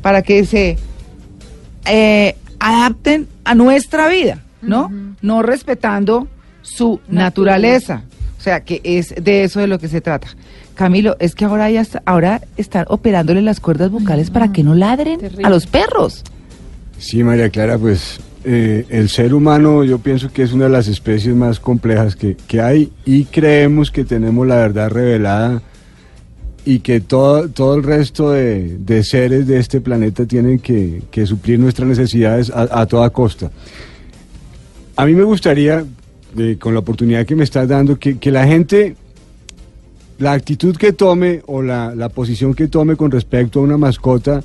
para 0.00 0.22
que 0.22 0.46
se 0.46 0.78
eh, 1.84 2.34
adapten 2.58 3.28
a 3.44 3.54
nuestra 3.54 4.08
vida, 4.08 4.38
¿no? 4.62 4.90
No 5.20 5.42
respetando 5.42 6.26
su 6.62 7.00
naturaleza. 7.08 8.04
O 8.38 8.42
sea, 8.42 8.60
que 8.60 8.80
es 8.82 9.14
de 9.14 9.44
eso 9.44 9.60
de 9.60 9.66
lo 9.66 9.78
que 9.78 9.88
se 9.88 10.00
trata. 10.00 10.28
Camilo, 10.74 11.16
es 11.20 11.34
que 11.34 11.44
ahora 11.44 11.70
ya 11.70 11.80
está- 11.82 12.02
ahora 12.06 12.40
están 12.56 12.86
operándole 12.88 13.42
las 13.42 13.60
cuerdas 13.60 13.90
vocales 13.90 14.30
para 14.30 14.50
que 14.52 14.62
no 14.62 14.74
ladren 14.74 15.18
Terrible. 15.20 15.44
a 15.44 15.50
los 15.50 15.66
perros. 15.66 16.24
Sí, 16.98 17.22
María 17.24 17.50
Clara, 17.50 17.76
pues 17.78 18.18
eh, 18.44 18.86
el 18.88 19.08
ser 19.10 19.34
humano 19.34 19.84
yo 19.84 19.98
pienso 19.98 20.32
que 20.32 20.42
es 20.42 20.52
una 20.52 20.64
de 20.64 20.70
las 20.70 20.88
especies 20.88 21.34
más 21.34 21.60
complejas 21.60 22.16
que, 22.16 22.36
que 22.46 22.60
hay 22.62 22.90
y 23.04 23.24
creemos 23.24 23.90
que 23.90 24.04
tenemos 24.04 24.46
la 24.46 24.56
verdad 24.56 24.88
revelada 24.90 25.62
y 26.64 26.80
que 26.80 27.00
todo, 27.00 27.48
todo 27.48 27.74
el 27.74 27.82
resto 27.82 28.30
de, 28.32 28.78
de 28.78 29.02
seres 29.04 29.46
de 29.46 29.58
este 29.58 29.80
planeta 29.80 30.24
tienen 30.26 30.58
que, 30.58 31.02
que 31.10 31.26
suplir 31.26 31.58
nuestras 31.58 31.88
necesidades 31.88 32.50
a, 32.50 32.80
a 32.80 32.86
toda 32.86 33.10
costa. 33.10 33.50
A 34.96 35.06
mí 35.06 35.14
me 35.14 35.24
gustaría, 35.24 35.84
eh, 36.38 36.56
con 36.60 36.74
la 36.74 36.80
oportunidad 36.80 37.24
que 37.24 37.34
me 37.34 37.44
estás 37.44 37.66
dando, 37.68 37.98
que, 37.98 38.18
que 38.18 38.30
la 38.30 38.46
gente, 38.46 38.94
la 40.20 40.32
actitud 40.32 40.76
que 40.76 40.92
tome 40.92 41.42
o 41.46 41.62
la, 41.62 41.94
la 41.94 42.10
posición 42.10 42.54
que 42.54 42.68
tome 42.68 42.94
con 42.94 43.10
respecto 43.10 43.58
a 43.58 43.62
una 43.62 43.78
mascota, 43.78 44.42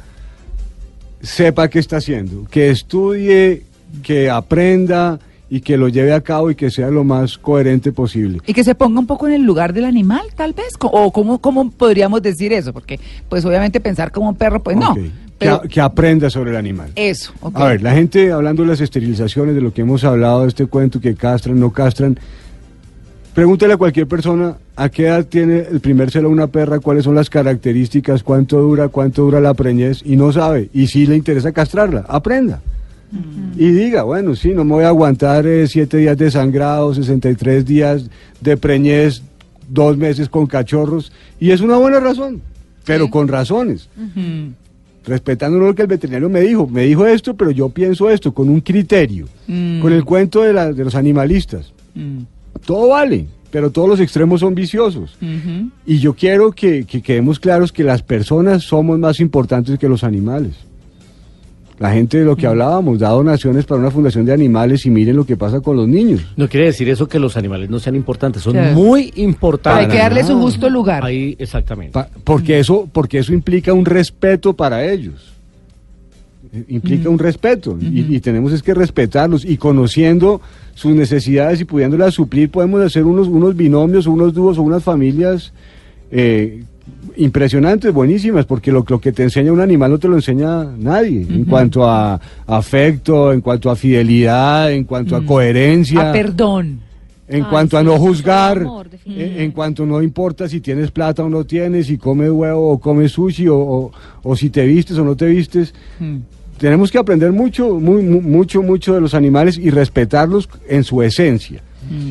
sepa 1.21 1.67
qué 1.67 1.79
está 1.79 1.97
haciendo, 1.97 2.45
que 2.49 2.69
estudie, 2.69 3.63
que 4.01 4.29
aprenda 4.29 5.19
y 5.49 5.61
que 5.61 5.77
lo 5.77 5.89
lleve 5.89 6.13
a 6.13 6.21
cabo 6.21 6.49
y 6.49 6.55
que 6.55 6.71
sea 6.71 6.89
lo 6.89 7.03
más 7.03 7.37
coherente 7.37 7.91
posible. 7.91 8.39
Y 8.47 8.53
que 8.53 8.63
se 8.63 8.73
ponga 8.73 8.99
un 8.99 9.05
poco 9.05 9.27
en 9.27 9.33
el 9.33 9.43
lugar 9.43 9.73
del 9.73 9.85
animal, 9.85 10.25
tal 10.35 10.53
vez. 10.53 10.73
O 10.79 11.11
cómo, 11.11 11.39
cómo 11.39 11.69
podríamos 11.69 12.21
decir 12.21 12.53
eso, 12.53 12.73
porque 12.73 12.99
pues 13.29 13.45
obviamente 13.45 13.79
pensar 13.79 14.11
como 14.11 14.29
un 14.29 14.35
perro, 14.35 14.63
pues 14.63 14.77
no. 14.77 14.95
Pero 15.37 15.61
que, 15.63 15.81
aprenda 15.81 16.29
sobre 16.29 16.51
el 16.51 16.57
animal. 16.57 16.91
eso, 16.95 17.33
ok. 17.41 17.57
A 17.57 17.65
ver, 17.65 17.81
la 17.81 17.93
gente 17.93 18.31
hablando 18.31 18.63
de 18.63 18.69
las 18.69 18.79
esterilizaciones, 18.79 19.53
de 19.53 19.61
lo 19.61 19.73
que 19.73 19.81
hemos 19.81 20.05
hablado 20.05 20.43
de 20.43 20.47
este 20.47 20.65
cuento, 20.65 21.01
que 21.01 21.15
castran, 21.15 21.59
no 21.59 21.71
castran, 21.71 22.17
pregúntale 23.35 23.73
a 23.73 23.77
cualquier 23.77 24.07
persona 24.07 24.55
a 24.75 24.89
qué 24.89 25.03
edad 25.07 25.25
tiene 25.25 25.59
el 25.71 25.79
primer 25.81 26.09
celo 26.09 26.29
una 26.29 26.47
perra, 26.47 26.79
cuáles 26.79 27.03
son 27.03 27.13
las 27.15 27.29
características, 27.29 28.23
cuánto 28.23 28.59
dura, 28.61 28.87
cuánto 28.87 29.21
dura 29.23 29.39
la 29.39 29.53
preñez, 29.53 30.01
y 30.03 30.15
no 30.15 30.31
sabe. 30.31 30.69
Y 30.73 30.87
si 30.87 31.05
le 31.05 31.15
interesa 31.15 31.51
castrarla, 31.51 32.05
aprenda. 32.07 32.61
Y 33.55 33.67
diga, 33.71 34.03
bueno, 34.03 34.35
sí, 34.35 34.49
no 34.53 34.63
me 34.65 34.71
voy 34.71 34.83
a 34.83 34.87
aguantar 34.89 35.45
eh, 35.45 35.67
siete 35.67 35.97
días 35.97 36.17
de 36.17 36.31
sangrado, 36.31 36.93
63 36.93 37.63
días 37.65 38.09
de 38.41 38.57
preñez, 38.57 39.21
dos 39.69 39.95
meses 39.97 40.27
con 40.27 40.47
cachorros, 40.47 41.11
y 41.39 41.51
es 41.51 41.61
una 41.61 41.77
buena 41.77 41.99
razón, 41.99 42.41
pero 42.85 43.09
con 43.09 43.27
razones 43.27 43.87
respetando 45.05 45.59
lo 45.59 45.75
que 45.75 45.83
el 45.83 45.87
veterinario 45.87 46.29
me 46.29 46.41
dijo. 46.41 46.67
Me 46.67 46.81
dijo 46.83 47.05
esto, 47.05 47.35
pero 47.35 47.51
yo 47.51 47.69
pienso 47.69 48.09
esto, 48.09 48.33
con 48.33 48.49
un 48.49 48.59
criterio, 48.61 49.27
Mm. 49.47 49.79
con 49.81 49.93
el 49.93 50.03
cuento 50.03 50.41
de, 50.41 50.51
la- 50.53 50.73
de 50.73 50.83
los 50.83 50.95
animalistas. 50.95 51.71
Todo 52.65 52.89
vale, 52.89 53.25
pero 53.51 53.71
todos 53.71 53.89
los 53.89 53.99
extremos 53.99 54.41
son 54.41 54.53
viciosos. 54.55 55.17
Y 55.85 55.99
yo 55.99 56.13
quiero 56.13 56.51
que, 56.51 56.85
que 56.85 57.01
quedemos 57.01 57.39
claros 57.39 57.71
que 57.71 57.83
las 57.83 58.01
personas 58.01 58.63
somos 58.63 58.99
más 58.99 59.19
importantes 59.19 59.79
que 59.79 59.89
los 59.89 60.03
animales. 60.03 60.53
La 61.77 61.91
gente 61.91 62.19
de 62.19 62.23
lo 62.23 62.37
que 62.37 62.47
hablábamos, 62.47 62.99
da 62.99 63.09
donaciones 63.09 63.65
para 63.65 63.81
una 63.81 63.91
fundación 63.91 64.23
de 64.23 64.31
animales 64.31 64.85
y 64.85 64.89
miren 64.89 65.17
lo 65.17 65.25
que 65.25 65.35
pasa 65.35 65.59
con 65.59 65.75
los 65.75 65.85
niños. 65.89 66.21
No 66.37 66.47
quiere 66.47 66.67
decir 66.67 66.87
eso 66.87 67.05
que 67.09 67.19
los 67.19 67.35
animales 67.35 67.69
no 67.69 67.79
sean 67.79 67.97
importantes, 67.97 68.43
son 68.43 68.53
Claro. 68.53 68.73
muy 68.75 69.11
importantes. 69.17 69.83
Hay 69.85 69.91
que 69.91 69.97
darle 69.97 70.23
su 70.23 70.39
justo 70.39 70.69
lugar. 70.69 71.03
Ahí, 71.03 71.35
exactamente. 71.37 71.91
Pa- 71.91 72.07
porque, 72.23 72.59
eso, 72.59 72.87
porque 72.93 73.17
eso 73.19 73.33
implica 73.33 73.73
un 73.73 73.83
respeto 73.85 74.53
para 74.53 74.85
ellos. 74.89 75.33
Eh, 76.53 76.63
Implica 76.69 77.09
un 77.09 77.19
respeto 77.19 77.77
y, 77.81 78.15
y 78.15 78.19
tenemos 78.21 78.53
es 78.53 78.63
que 78.63 78.73
respetarlos 78.73 79.43
y 79.43 79.57
conociendo 79.57 80.39
sus 80.75 80.93
necesidades 80.93 81.59
y 81.61 81.65
pudiéndolas 81.65 82.13
suplir 82.13 82.51
podemos 82.51 82.81
hacer 82.83 83.03
unos, 83.05 83.27
unos 83.27 83.55
binomios 83.55 84.05
o 84.05 84.11
unos 84.11 84.33
dúos 84.35 84.57
o 84.59 84.61
unas 84.61 84.83
familias 84.83 85.51
eh, 86.11 86.63
impresionantes, 87.17 87.91
buenísimas, 87.93 88.45
porque 88.45 88.71
lo, 88.71 88.85
lo 88.87 88.99
que 88.99 89.11
te 89.11 89.23
enseña 89.23 89.51
un 89.51 89.61
animal 89.61 89.89
no 89.91 89.97
te 89.99 90.07
lo 90.07 90.15
enseña 90.15 90.63
nadie 90.77 91.21
en 91.27 91.45
cuanto 91.45 91.87
a 91.89 92.19
afecto, 92.45 93.31
en 93.33 93.41
cuanto 93.41 93.69
a 93.71 93.75
fidelidad, 93.75 94.71
en 94.71 94.83
cuanto 94.83 95.15
a 95.15 95.25
coherencia. 95.25 96.09
A 96.09 96.13
perdón. 96.13 96.79
En 97.27 97.43
Ay, 97.43 97.49
cuanto 97.49 97.75
a 97.79 97.81
no 97.81 97.97
juzgar, 97.97 98.59
amor, 98.59 98.87
en, 99.05 99.39
en 99.41 99.51
cuanto 99.51 99.83
no 99.83 99.99
importa 100.03 100.47
si 100.47 100.59
tienes 100.61 100.91
plata 100.91 101.23
o 101.23 101.29
no 101.29 101.43
tienes, 101.43 101.87
si 101.87 101.97
comes 101.97 102.29
huevo 102.29 102.69
o 102.73 102.79
comes 102.79 103.13
sushi 103.13 103.47
o, 103.47 103.57
o- 103.57 103.91
o 104.21 104.35
si 104.35 104.51
te 104.51 104.63
vistes 104.65 104.95
o 104.99 105.03
no 105.03 105.15
te 105.15 105.25
vistes. 105.25 105.73
Mm. 105.99 106.17
Tenemos 106.57 106.91
que 106.91 106.97
aprender 106.97 107.31
mucho, 107.31 107.79
muy, 107.79 108.01
mucho, 108.03 108.61
mucho 108.61 108.93
de 108.93 109.01
los 109.01 109.13
animales 109.13 109.57
y 109.57 109.69
respetarlos 109.69 110.49
en 110.69 110.83
su 110.83 111.01
esencia. 111.01 111.61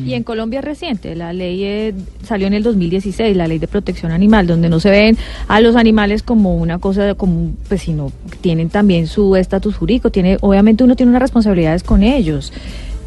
Y 0.05 0.13
en 0.13 0.23
Colombia 0.23 0.59
es 0.59 0.65
reciente, 0.65 1.15
la 1.15 1.33
ley 1.33 1.63
eh, 1.65 1.93
salió 2.23 2.47
en 2.47 2.53
el 2.53 2.63
2016, 2.63 3.35
la 3.35 3.45
ley 3.45 3.59
de 3.59 3.67
protección 3.67 4.13
animal, 4.13 4.47
donde 4.47 4.69
no 4.69 4.79
se 4.79 4.89
ven 4.89 5.17
a 5.49 5.59
los 5.59 5.75
animales 5.75 6.23
como 6.23 6.55
una 6.55 6.79
cosa, 6.79 7.15
como, 7.15 7.51
pues 7.67 7.81
sino 7.81 8.09
que 8.31 8.37
tienen 8.37 8.69
también 8.69 9.07
su 9.07 9.35
estatus 9.35 9.75
jurídico, 9.75 10.11
tiene, 10.11 10.37
obviamente 10.39 10.85
uno 10.85 10.95
tiene 10.95 11.09
unas 11.09 11.23
responsabilidades 11.23 11.83
con 11.83 12.03
ellos. 12.03 12.53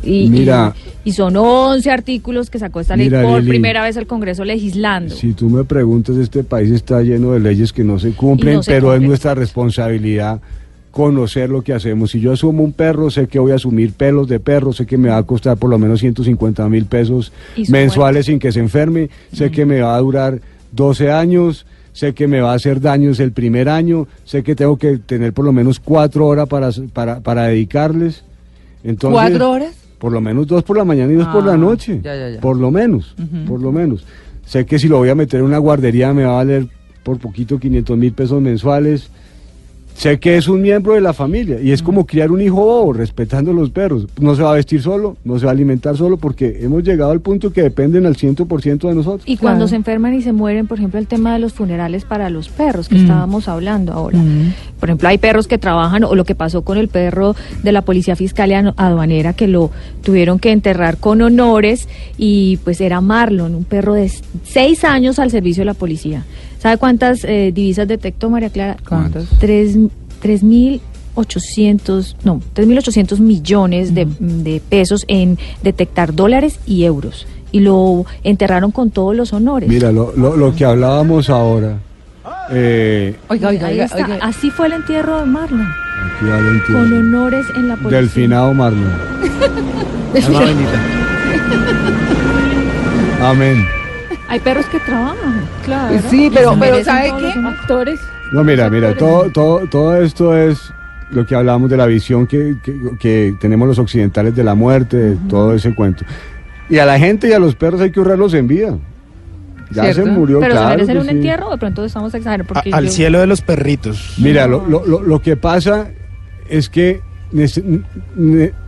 Y, 0.03 0.29
Mira. 0.29 0.75
y, 1.05 1.09
y 1.09 1.13
son 1.13 1.37
11 1.37 1.91
artículos 1.91 2.51
que 2.51 2.59
sacó 2.59 2.81
esta 2.81 2.97
ley 2.97 3.07
Mira, 3.07 3.23
por 3.23 3.39
Lili. 3.39 3.49
primera 3.49 3.83
vez 3.83 3.97
el 3.97 4.07
Congreso 4.07 4.45
legislando. 4.45 5.15
Si 5.15 5.33
tú 5.33 5.49
me 5.49 5.65
preguntas, 5.65 6.17
este 6.17 6.45
país 6.45 6.71
está 6.71 7.01
lleno 7.01 7.33
de 7.33 7.41
leyes 7.41 7.73
que 7.73 7.83
no 7.83 7.99
se 7.99 8.13
cumplen, 8.13 8.53
Y 8.53 8.57
no 8.57 8.63
se 8.63 8.73
pero 8.73 8.95
es 8.95 9.01
nuestra 9.01 9.35
responsabilidad 9.35 10.41
conocer 10.91 11.51
lo 11.51 11.63
que 11.63 11.73
hacemos. 11.73 12.11
Si 12.11 12.21
yo 12.21 12.33
asumo 12.33 12.63
un 12.65 12.73
perro, 12.73 13.11
sé 13.11 13.27
que 13.29 13.39
voy 13.39 13.53
a 13.53 13.57
asumir 13.57 13.93
pelos 13.93 14.27
de 14.29 14.41
perro, 14.41 14.73
sé 14.73 14.87
que 14.87 14.99
me 14.99 15.09
va 15.11 15.19
a 15.19 15.23
costar 15.23 15.57
por 15.57 15.71
lo 15.71 15.79
menos 15.79 16.01
150 16.01 16.69
mil 16.69 16.87
pesos 16.87 17.33
mensuales 17.69 18.27
sin 18.27 18.39
que 18.39 18.53
se 18.53 18.61
enferme, 18.61 19.11
sé 19.33 19.51
que 19.51 19.65
me 19.67 19.81
va 19.81 19.95
a 19.97 20.01
durar 20.01 20.41
12 20.73 21.11
años, 21.11 21.67
sé 21.93 22.15
que 22.15 22.27
me 22.27 22.41
va 22.41 22.53
a 22.53 22.55
hacer 22.55 22.81
daños 22.81 23.21
el 23.21 23.33
primer 23.33 23.69
año, 23.69 24.07
sé 24.25 24.43
que 24.43 24.55
tengo 24.55 24.77
que 24.77 24.99
tener 24.99 25.33
por 25.33 25.45
lo 25.45 25.53
menos 25.53 25.79
cuatro 25.81 26.27
horas 26.27 26.49
para, 26.49 26.71
para, 26.93 27.21
para 27.21 27.45
dedicarles. 27.45 28.25
Entonces, 28.85 29.15
¿Cuatro 29.21 29.51
horas? 29.51 29.75
por 29.99 30.13
lo 30.13 30.21
menos 30.21 30.47
dos 30.47 30.63
por 30.63 30.77
la 30.77 30.85
mañana 30.85 31.13
y 31.13 31.17
dos 31.17 31.27
por 31.29 31.45
la 31.45 31.55
Ah, 31.55 31.57
noche. 31.57 32.01
ya, 32.03 32.15
ya, 32.15 32.31
ya. 32.31 32.41
Por 32.41 32.57
lo 32.57 32.71
menos, 32.71 33.15
por 33.47 33.61
lo 33.61 33.73
menos. 33.73 34.05
Sé 34.47 34.65
que 34.65 34.79
si 34.79 34.89
lo 34.89 34.99
voy 34.99 35.11
a 35.11 35.15
meter 35.15 35.41
en 35.41 35.47
una 35.47 35.59
guardería 35.59 36.15
me 36.15 36.25
va 36.25 36.31
a 36.33 36.37
valer 36.37 36.69
por 37.03 37.19
poquito 37.19 37.59
500 37.59 37.99
mil 37.99 38.13
pesos 38.13 38.41
mensuales. 38.41 39.11
Sé 39.99 40.21
que 40.21 40.37
es 40.37 40.47
un 40.47 40.63
miembro 40.63 40.95
de 40.95 41.01
la 41.01 41.13
familia 41.13 41.61
y 41.61 41.73
es 41.73 41.83
como 41.83 42.07
criar 42.07 42.31
un 42.31 42.41
hijo 42.41 42.55
bobo, 42.55 42.93
respetando 42.93 43.53
los 43.53 43.71
perros. 43.71 44.07
No 44.21 44.37
se 44.37 44.43
va 44.45 44.53
a 44.53 44.55
vestir 44.55 44.81
solo, 44.81 45.17
no 45.25 45.41
se 45.41 45.45
va 45.47 45.51
a 45.51 45.55
alimentar 45.55 45.97
solo, 45.97 46.17
porque 46.17 46.61
hemos 46.61 46.85
llegado 46.85 47.11
al 47.11 47.21
punto 47.21 47.53
que 47.53 47.63
dependen 47.63 48.07
al 48.07 48.15
100% 48.15 48.87
de 48.89 48.95
nosotros. 48.95 49.23
Y 49.27 49.39
cuando 49.39 49.59
Claro. 49.65 49.69
se 49.71 49.75
enferman 49.75 50.15
y 50.15 50.23
se 50.23 50.33
mueren, 50.33 50.69
por 50.69 50.79
ejemplo, 50.79 51.01
el 51.01 51.09
tema 51.09 51.33
de 51.33 51.41
los 51.41 51.53
funerales 51.53 52.05
para 52.05 52.31
los 52.31 52.49
perros 52.49 52.89
que 52.89 52.95
Mm. 52.95 52.99
estábamos 53.01 53.49
hablando 53.49 53.93
ahora. 53.93 54.19
Mm. 54.19 54.55
Por 54.79 54.89
ejemplo, 54.89 55.09
hay 55.09 55.19
perros 55.19 55.49
que 55.49 55.59
trabajan, 55.59 56.05
o 56.05 56.15
lo 56.15 56.25
que 56.25 56.37
pasó 56.37 56.63
con 56.63 56.79
el 56.79 56.87
perro 56.87 57.35
de 57.65 57.73
la 57.73 57.83
Policía 57.83 58.15
Fiscal 58.15 58.53
y 58.53 58.55
Aduanera, 58.55 59.33
que 59.33 59.49
lo 59.49 59.73
tuvieron 60.05 60.39
que 60.39 60.53
enterrar 60.53 60.99
con 60.99 61.23
honores, 61.23 61.89
y 62.17 62.59
pues 62.59 62.81
era 62.81 63.01
Marlon, 63.01 63.53
un 63.57 63.65
perro 63.65 63.95
de 63.95 64.09
seis 64.45 64.85
años 64.85 65.19
al 65.19 65.33
servicio 65.33 65.63
de 65.63 65.65
la 65.67 65.75
policía. 65.75 66.25
¿Sabe 66.59 66.77
cuántas 66.79 67.25
eh, 67.25 67.53
divisas 67.55 67.87
detectó 67.89 68.31
María 68.31 68.51
Clara? 68.51 68.77
¿Cuántas? 68.89 69.27
Tres, 69.39 69.77
tres 70.21 70.43
mil 70.43 70.81
ochocientos, 71.15 72.17
no, 72.25 72.41
tres 72.53 72.67
mil 72.67 72.79
ochocientos 72.79 73.21
millones 73.21 73.95
de, 73.95 74.07
de 74.19 74.61
pesos 74.69 75.05
en 75.09 75.39
detectar 75.63 76.15
dólares 76.15 76.59
y 76.67 76.85
euros. 76.85 77.27
Y 77.51 77.61
lo 77.61 78.05
enterraron 78.25 78.73
con 78.73 78.91
todos 78.91 79.17
los 79.17 79.33
honores. 79.33 79.69
Mira, 79.69 79.91
lo, 79.93 80.13
lo, 80.17 80.37
lo 80.37 80.55
que 80.55 80.65
hablábamos 80.65 81.31
ahora. 81.31 81.79
eh, 82.51 83.17
Oiga, 83.29 83.49
oiga, 83.49 83.69
oiga. 83.69 83.89
Así 84.21 84.51
fue 84.51 84.67
el 84.67 84.73
entierro 84.75 85.21
de 85.21 85.27
Marlon. 85.27 85.67
Con 86.67 86.93
honores 86.93 87.47
en 87.57 87.69
la 87.69 87.77
policía. 87.77 87.99
Del 87.99 88.11
finado 88.11 88.53
Marlon. 88.53 88.93
Amén. 93.23 93.65
Hay 94.29 94.41
perros 94.41 94.67
que 94.67 94.79
trabajan, 94.81 95.45
claro. 95.65 95.99
Sí, 96.11 96.31
pero- 96.33 96.53
Se 96.55 96.61
pero 96.61 96.85
¿sabe 96.85 97.13
qué? 97.19 97.29
Actores. 97.47 98.01
No, 98.33 98.45
mira, 98.45 98.69
mira, 98.69 98.95
todo, 98.95 99.31
todo, 99.31 99.61
todo 99.71 99.97
esto 100.03 100.37
es 100.37 100.59
lo 101.11 101.25
que 101.25 101.35
hablamos 101.35 101.71
de 101.71 101.79
la 101.79 101.87
visión 101.87 102.27
que, 102.27 102.57
que- 102.63 102.79
que 103.01 103.35
tenemos 103.41 103.67
los 103.67 103.79
occidentales 103.79 104.37
de 104.37 104.45
la 104.45 104.55
muerte, 104.55 104.97
de 104.99 105.17
todo 105.31 105.55
ese 105.55 105.75
cuento. 105.75 106.05
Y 106.69 106.77
a 106.79 106.85
la 106.85 106.99
gente 106.99 107.29
y 107.29 107.33
a 107.33 107.39
los 107.39 107.55
perros 107.55 107.81
hay 107.81 107.91
que 107.91 108.01
honrarlos 108.01 108.35
en 108.35 108.47
vida. 108.47 108.77
Ya 109.71 109.85
¿Cierto? 109.85 110.05
se 110.05 110.11
murió, 110.11 110.41
Pero 110.41 110.53
se 110.53 110.59
claro. 110.59 110.71
merecen 110.71 110.95
que 110.95 111.01
un 111.01 111.05
sí. 111.07 111.11
entierro 111.13 111.49
o 111.49 111.51
de 111.53 111.59
pronto 111.59 111.85
estamos 111.85 112.13
exagerando. 112.15 112.55
A- 112.55 112.63
al 112.77 112.85
yo- 112.87 112.91
cielo 112.91 113.21
de 113.21 113.27
los 113.27 113.41
perritos. 113.41 114.15
Mira, 114.19 114.47
lo, 114.47 114.67
lo- 114.67 114.85
lo- 114.87 115.03
lo 115.03 115.21
que 115.23 115.37
pasa 115.37 115.89
es 116.51 116.69
que 116.69 117.01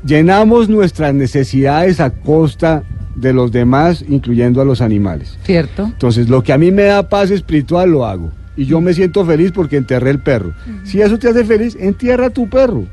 llenamos 0.04 0.68
nuestras 0.68 1.14
necesidades 1.14 2.00
a 2.00 2.10
costa 2.10 2.82
de 3.14 3.32
los 3.32 3.52
demás, 3.52 4.04
incluyendo 4.08 4.60
a 4.60 4.64
los 4.64 4.80
animales. 4.80 5.36
¿Cierto? 5.44 5.84
Entonces, 5.86 6.28
lo 6.28 6.42
que 6.42 6.52
a 6.52 6.58
mí 6.58 6.70
me 6.70 6.84
da 6.84 7.08
paz 7.08 7.30
espiritual 7.30 7.90
lo 7.90 8.06
hago. 8.06 8.30
Y 8.56 8.66
yo 8.66 8.80
me 8.80 8.92
siento 8.94 9.24
feliz 9.24 9.52
porque 9.52 9.76
enterré 9.76 10.10
el 10.10 10.18
perro. 10.18 10.52
Si 10.84 11.00
eso 11.00 11.18
te 11.18 11.28
hace 11.28 11.44
feliz, 11.44 11.76
entierra 11.80 12.26
a 12.26 12.30
tu 12.30 12.48
perro. 12.48 12.84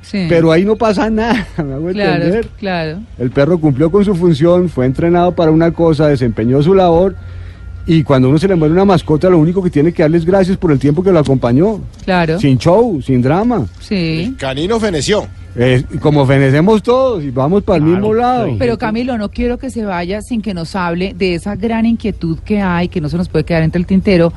Sí. 0.00 0.26
Pero 0.28 0.50
ahí 0.50 0.64
no 0.64 0.76
pasa 0.76 1.08
nada, 1.10 1.46
me 1.58 1.74
hago 1.74 1.88
Claro, 1.90 2.24
entender. 2.24 2.48
claro. 2.58 3.00
El 3.18 3.30
perro 3.30 3.58
cumplió 3.60 3.90
con 3.90 4.04
su 4.04 4.14
función, 4.14 4.68
fue 4.68 4.86
entrenado 4.86 5.32
para 5.34 5.50
una 5.50 5.70
cosa, 5.72 6.08
desempeñó 6.08 6.62
su 6.62 6.74
labor. 6.74 7.14
Y 7.84 8.04
cuando 8.04 8.28
uno 8.28 8.38
se 8.38 8.46
le 8.48 8.54
muere 8.54 8.72
una 8.72 8.84
mascota, 8.84 9.28
lo 9.28 9.38
único 9.38 9.62
que 9.62 9.68
tiene 9.70 9.92
que 9.92 10.02
darle 10.02 10.16
es 10.18 10.24
gracias 10.24 10.56
por 10.56 10.70
el 10.72 10.78
tiempo 10.78 11.02
que 11.02 11.10
lo 11.12 11.18
acompañó. 11.18 11.80
Claro. 12.04 12.38
Sin 12.38 12.56
show, 12.58 13.02
sin 13.02 13.20
drama. 13.22 13.66
Sí. 13.80 14.34
Canino 14.38 14.78
feneció. 14.78 15.26
Eh, 15.54 15.84
como 16.00 16.24
fenecemos 16.26 16.82
todos 16.82 17.22
y 17.22 17.30
vamos 17.30 17.62
para 17.62 17.76
el 17.76 17.82
Claro, 17.84 18.00
mismo 18.00 18.14
lado. 18.14 18.48
Pero 18.58 18.78
Camilo, 18.78 19.18
no 19.18 19.30
quiero 19.30 19.58
que 19.58 19.70
se 19.70 19.84
vaya 19.84 20.22
sin 20.22 20.40
que 20.40 20.54
nos 20.54 20.74
hable 20.74 21.12
de 21.14 21.34
esa 21.34 21.56
gran 21.56 21.84
inquietud 21.84 22.38
que 22.38 22.60
hay, 22.62 22.88
que 22.88 23.00
no 23.00 23.08
se 23.08 23.18
nos 23.18 23.28
puede 23.28 23.44
quedar 23.44 23.62
entre 23.62 23.78
el 23.78 23.86
tintero. 23.86 24.32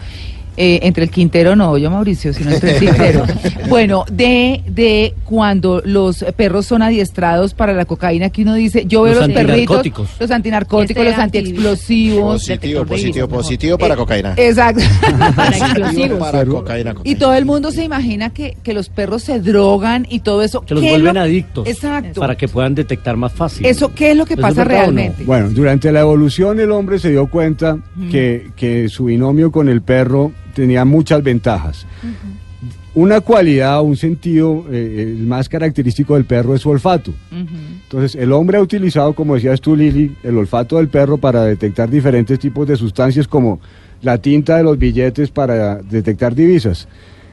Eh, 0.58 0.80
entre 0.84 1.04
el 1.04 1.10
Quintero, 1.10 1.56
no, 1.56 1.78
yo 1.78 1.90
Mauricio, 1.92 2.34
sino 2.34 2.52
entre 2.52 2.74
el 2.74 2.80
Tintero. 2.80 3.24
bueno, 3.70 4.06
de, 4.12 4.62
de 4.68 5.14
cuando 5.26 5.82
los 5.86 6.24
perros 6.38 6.66
son 6.66 6.82
adiestrados 6.82 7.54
para 7.54 7.74
la 7.74 7.86
cocaína, 7.86 8.30
que 8.30 8.44
uno 8.44 8.54
dice, 8.54 8.86
yo 8.88 9.02
veo 9.04 9.14
Los 9.16 9.28
los, 9.28 9.32
perritos, 9.36 9.52
antinarcóticos. 9.78 10.10
los 10.20 10.32
antinarcóticos, 10.32 11.02
Este 11.04 11.12
los 11.12 11.20
antiexplosivos. 11.20 12.34
Positivo, 12.44 12.86
positivo, 12.86 13.28
positivo 13.28 13.78
para 13.78 13.94
Eh, 13.94 13.98
cocaína. 13.98 14.34
Exacto. 14.38 14.84
Para 15.18 15.34
Positivo 15.52 15.66
explosivos. 15.66 16.20
para 16.20 16.46
cocaína. 16.46 16.96
Y 17.04 17.16
todo 17.16 17.34
el 17.34 17.46
mundo 17.46 17.72
se 17.72 17.84
imagina 17.84 18.30
que, 18.32 18.58
que 18.64 18.74
los 18.74 18.90
perros 18.90 19.24
se 19.24 19.40
drogan 19.40 20.06
y 20.10 20.20
todo 20.20 20.42
eso. 20.42 20.62
Que 20.62 20.74
los 20.74 20.82
¿Qué 20.82 20.88
es 20.88 20.94
vuelven 20.94 21.16
lo- 21.16 21.22
adictos. 21.22 21.68
Exacto. 21.68 22.20
Para 22.20 22.36
que 22.36 22.48
puedan 22.48 22.76
detectar 22.76 23.18
más 23.18 23.34
fácil. 23.34 23.66
Eso, 23.66 23.94
¿qué 23.94 24.12
es 24.12 24.18
lo 24.18 24.26
que 24.26 24.34
¿Eso 24.34 24.42
pasa 24.42 24.64
no? 24.64 24.70
realmente? 24.70 25.24
Bueno, 25.24 25.50
durante 25.50 25.92
la 25.92 26.02
evolución 26.02 26.60
el 26.60 26.72
hombre 26.72 27.00
se 27.00 27.10
dio 27.12 27.28
cuenta 27.28 27.78
que, 28.12 28.48
que 28.56 28.90
su 28.90 29.06
binomio 29.06 29.52
con 29.52 29.70
el 29.70 29.82
perro 29.82 30.32
tenía 30.56 30.86
muchas 30.86 31.22
ventajas. 31.22 31.86
Una 32.96 33.20
cualidad, 33.20 33.82
un 33.82 33.98
sentido, 33.98 34.66
eh, 34.72 35.16
el 35.18 35.28
más 35.28 35.50
característico 35.50 36.16
del 36.16 36.24
perro 36.24 36.56
es 36.56 36.62
su 36.62 36.70
olfato. 36.70 37.14
Entonces, 37.30 38.16
el 38.16 38.32
hombre 38.32 38.58
ha 38.58 38.62
utilizado, 38.62 39.14
como 39.14 39.36
decías 39.36 39.60
tú, 39.60 39.76
Lili, 39.76 40.16
el 40.24 40.38
olfato 40.38 40.78
del 40.78 40.88
perro 40.88 41.18
para 41.18 41.44
detectar 41.44 41.90
diferentes 41.90 42.40
tipos 42.40 42.66
de 42.66 42.78
sustancias 42.78 43.28
como 43.28 43.60
la 44.02 44.18
tinta 44.18 44.58
de 44.58 44.64
los 44.64 44.78
billetes 44.78 45.30
para 45.30 45.76
detectar 45.76 46.34
divisas. 46.34 46.88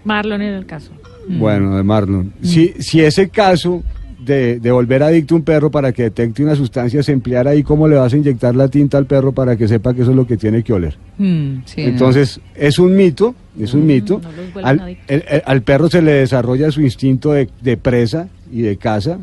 Marlon 0.04 0.42
en 0.42 0.54
el 0.54 0.66
caso. 0.66 0.90
Bueno, 1.28 1.76
de 1.76 1.84
Marlon. 1.84 2.32
Si, 2.42 2.74
si 2.80 3.00
ese 3.00 3.28
caso 3.28 3.84
de, 4.24 4.60
de 4.60 4.70
volver 4.70 5.02
adicto 5.02 5.34
a 5.34 5.38
un 5.38 5.44
perro 5.44 5.70
para 5.70 5.92
que 5.92 6.04
detecte 6.04 6.42
una 6.44 6.54
sustancia 6.54 7.02
se 7.02 7.12
empleara 7.12 7.50
ahí, 7.50 7.62
¿cómo 7.62 7.88
le 7.88 7.96
vas 7.96 8.12
a 8.12 8.16
inyectar 8.16 8.54
la 8.54 8.68
tinta 8.68 8.98
al 8.98 9.06
perro 9.06 9.32
para 9.32 9.56
que 9.56 9.66
sepa 9.68 9.92
que 9.94 10.02
eso 10.02 10.10
es 10.10 10.16
lo 10.16 10.26
que 10.26 10.36
tiene 10.36 10.62
que 10.62 10.72
oler? 10.72 10.96
Mm, 11.18 11.56
sí, 11.64 11.82
no. 11.82 11.88
Entonces, 11.88 12.40
es 12.54 12.78
un 12.78 12.94
mito, 12.96 13.34
es 13.58 13.74
un 13.74 13.84
mito. 13.86 14.20
no 14.22 14.30
los 14.32 14.52
vuelven 14.52 14.64
Al, 14.80 14.98
el- 15.08 15.24
el- 15.28 15.42
al 15.44 15.62
perro 15.62 15.88
se 15.88 16.02
le 16.02 16.12
desarrolla 16.12 16.70
su 16.70 16.80
instinto 16.82 17.32
de, 17.32 17.48
de 17.60 17.76
presa 17.76 18.28
y 18.52 18.62
de 18.62 18.76
caza. 18.76 19.18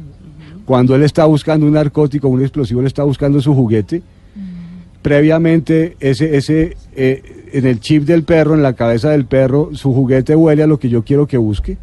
Cuando 0.66 0.96
él 0.96 1.04
está 1.04 1.26
buscando 1.26 1.66
un 1.66 1.74
narcótico, 1.74 2.28
un 2.28 2.42
explosivo, 2.42 2.82
él 2.82 2.88
está 2.88 3.04
buscando 3.04 3.42
su 3.42 3.54
juguete. 3.56 4.02
Previamente, 5.02 5.96
ese, 6.02 6.36
ese, 6.36 6.76
eh, 6.96 7.24
en 7.54 7.66
el 7.66 7.80
chip 7.80 8.04
del 8.04 8.24
perro, 8.24 8.54
en 8.54 8.62
la 8.62 8.74
cabeza 8.74 9.12
del 9.12 9.26
perro, 9.26 9.70
su 9.74 9.94
juguete 9.94 10.36
huele 10.36 10.62
a 10.64 10.68
lo 10.68 10.78
que 10.78 10.90
yo 10.90 11.04
quiero 11.04 11.26
que 11.26 11.38
busque. 11.38 11.78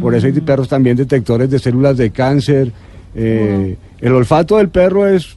Por 0.00 0.14
eso 0.14 0.26
hay 0.26 0.32
perros 0.32 0.68
también 0.68 0.96
detectores 0.96 1.50
de 1.50 1.58
células 1.58 1.96
de 1.96 2.10
cáncer. 2.10 2.72
Eh, 3.14 3.76
El 4.00 4.12
olfato 4.12 4.56
del 4.58 4.68
perro 4.68 5.06
es 5.06 5.36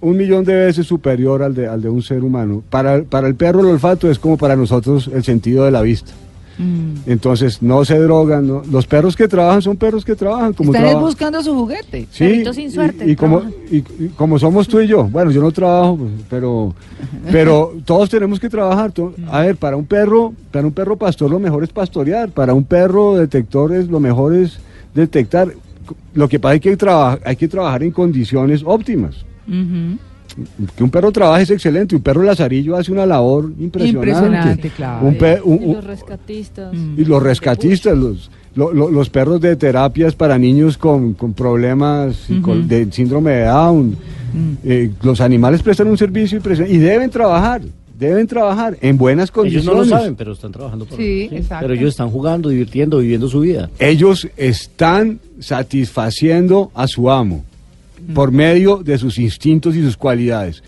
un 0.00 0.16
millón 0.16 0.44
de 0.44 0.54
veces 0.54 0.86
superior 0.86 1.42
al 1.42 1.54
de, 1.54 1.66
al 1.66 1.80
de 1.82 1.88
un 1.88 2.02
ser 2.02 2.22
humano. 2.22 2.62
Para, 2.68 3.02
para 3.02 3.26
el 3.26 3.34
perro 3.34 3.60
el 3.60 3.66
olfato 3.66 4.10
es 4.10 4.18
como 4.18 4.36
para 4.36 4.56
nosotros 4.56 5.10
el 5.12 5.24
sentido 5.24 5.64
de 5.64 5.70
la 5.70 5.82
vista. 5.82 6.12
Mm. 6.58 6.94
Entonces 7.10 7.60
no 7.62 7.84
se 7.84 7.98
drogan. 7.98 8.46
no- 8.46 8.62
Los 8.70 8.86
perros 8.86 9.14
que 9.14 9.28
trabajan 9.28 9.60
son 9.62 9.76
perros 9.76 10.04
que 10.04 10.14
trabajan. 10.14 10.52
Como 10.54 10.72
Están 10.74 11.00
buscando 11.00 11.42
su 11.42 11.54
juguete. 11.54 12.06
Sí, 12.10 12.24
Perritos 12.24 12.56
sin 12.56 12.70
suerte, 12.70 13.10
Y, 13.10 13.14
como, 13.16 13.42
y, 13.70 13.76
y 13.78 14.08
como 14.16 14.38
somos 14.38 14.66
tú 14.66 14.80
y 14.80 14.86
yo, 14.86 15.04
bueno, 15.04 15.30
yo 15.30 15.40
no 15.42 15.50
trabajo, 15.52 15.98
pero, 16.30 16.74
pero 17.30 17.74
todos 17.84 18.08
tenemos 18.08 18.40
que 18.40 18.48
trabajar. 18.48 18.92
to- 18.92 19.14
A 19.30 19.40
ver, 19.42 19.56
para 19.56 19.76
un 19.76 19.84
perro, 19.84 20.32
para 20.50 20.66
un 20.66 20.72
perro 20.72 20.96
pastor 20.96 21.30
lo 21.30 21.38
mejor 21.38 21.62
es 21.64 21.70
pastorear, 21.70 22.30
para 22.30 22.54
un 22.54 22.64
perro 22.64 23.16
detector 23.16 23.74
es 23.74 23.88
lo 23.88 24.00
mejor 24.00 24.34
es 24.34 24.58
detectar. 24.94 25.52
Lo 26.14 26.28
que 26.28 26.40
pasa 26.40 26.54
es 26.54 26.60
que 26.62 26.70
hay, 26.70 26.76
traba- 26.76 27.18
hay 27.24 27.36
que 27.36 27.48
trabajar 27.48 27.82
en 27.82 27.90
condiciones 27.90 28.62
óptimas. 28.64 29.16
Ujú. 29.46 29.98
Que 30.76 30.84
un 30.84 30.90
perro 30.90 31.10
trabaje 31.12 31.44
es 31.44 31.50
excelente, 31.50 31.96
un 31.96 32.02
perro 32.02 32.22
lazarillo 32.22 32.76
hace 32.76 32.92
una 32.92 33.06
labor 33.06 33.50
impresionante. 33.58 34.08
Impresionante, 34.10 34.70
claro. 34.70 35.06
Un 35.06 35.14
pe- 35.16 35.40
un- 35.42 35.62
Y 35.70 35.74
los 35.74 35.84
rescatistas. 35.84 36.74
Mm. 36.74 37.00
y 37.00 37.04
los 37.06 37.22
rescatistas, 37.22 37.96
los, 37.98 38.30
lo- 38.54 38.72
lo- 38.72 38.90
los 38.90 39.08
perros 39.08 39.40
de 39.40 39.56
terapias 39.56 40.14
para 40.14 40.38
niños 40.38 40.76
con, 40.76 41.14
con 41.14 41.32
problemas 41.32 42.26
de 42.28 42.88
síndrome 42.92 43.30
de 43.32 43.44
Down. 43.44 43.88
Mm. 44.34 44.52
Eh, 44.64 44.90
los 45.02 45.20
animales 45.22 45.62
prestan 45.62 45.88
un 45.88 45.96
servicio 45.96 46.36
impresionante 46.36 46.74
y 46.76 46.78
deben 46.80 47.08
trabajar, 47.08 47.62
deben 47.98 48.26
trabajar 48.26 48.76
en 48.82 48.98
buenas 48.98 49.30
Ellos 49.30 49.34
condiciones. 49.34 49.66
no 49.66 49.74
lo 49.74 49.84
saben, 49.86 50.16
pero 50.16 50.32
están 50.32 50.52
trabajando 50.52 50.84
por 50.84 50.98
Sí, 50.98 51.28
exacto. 51.32 51.64
Pero 51.66 51.74
ellos 51.80 51.88
están 51.90 52.10
jugando, 52.10 52.50
divirtiendo, 52.50 52.98
viviendo 52.98 53.28
su 53.28 53.40
vida. 53.40 53.70
Ellos 53.78 54.28
están 54.36 55.18
satisfaciendo 55.40 56.70
a 56.74 56.86
su 56.86 57.10
amo 57.10 57.42
por 58.14 58.32
medio 58.32 58.78
de 58.84 58.98
sus 58.98 59.18
instintos 59.18 59.74
y 59.76 59.82
sus 59.82 59.96
cualidades. 59.96 60.62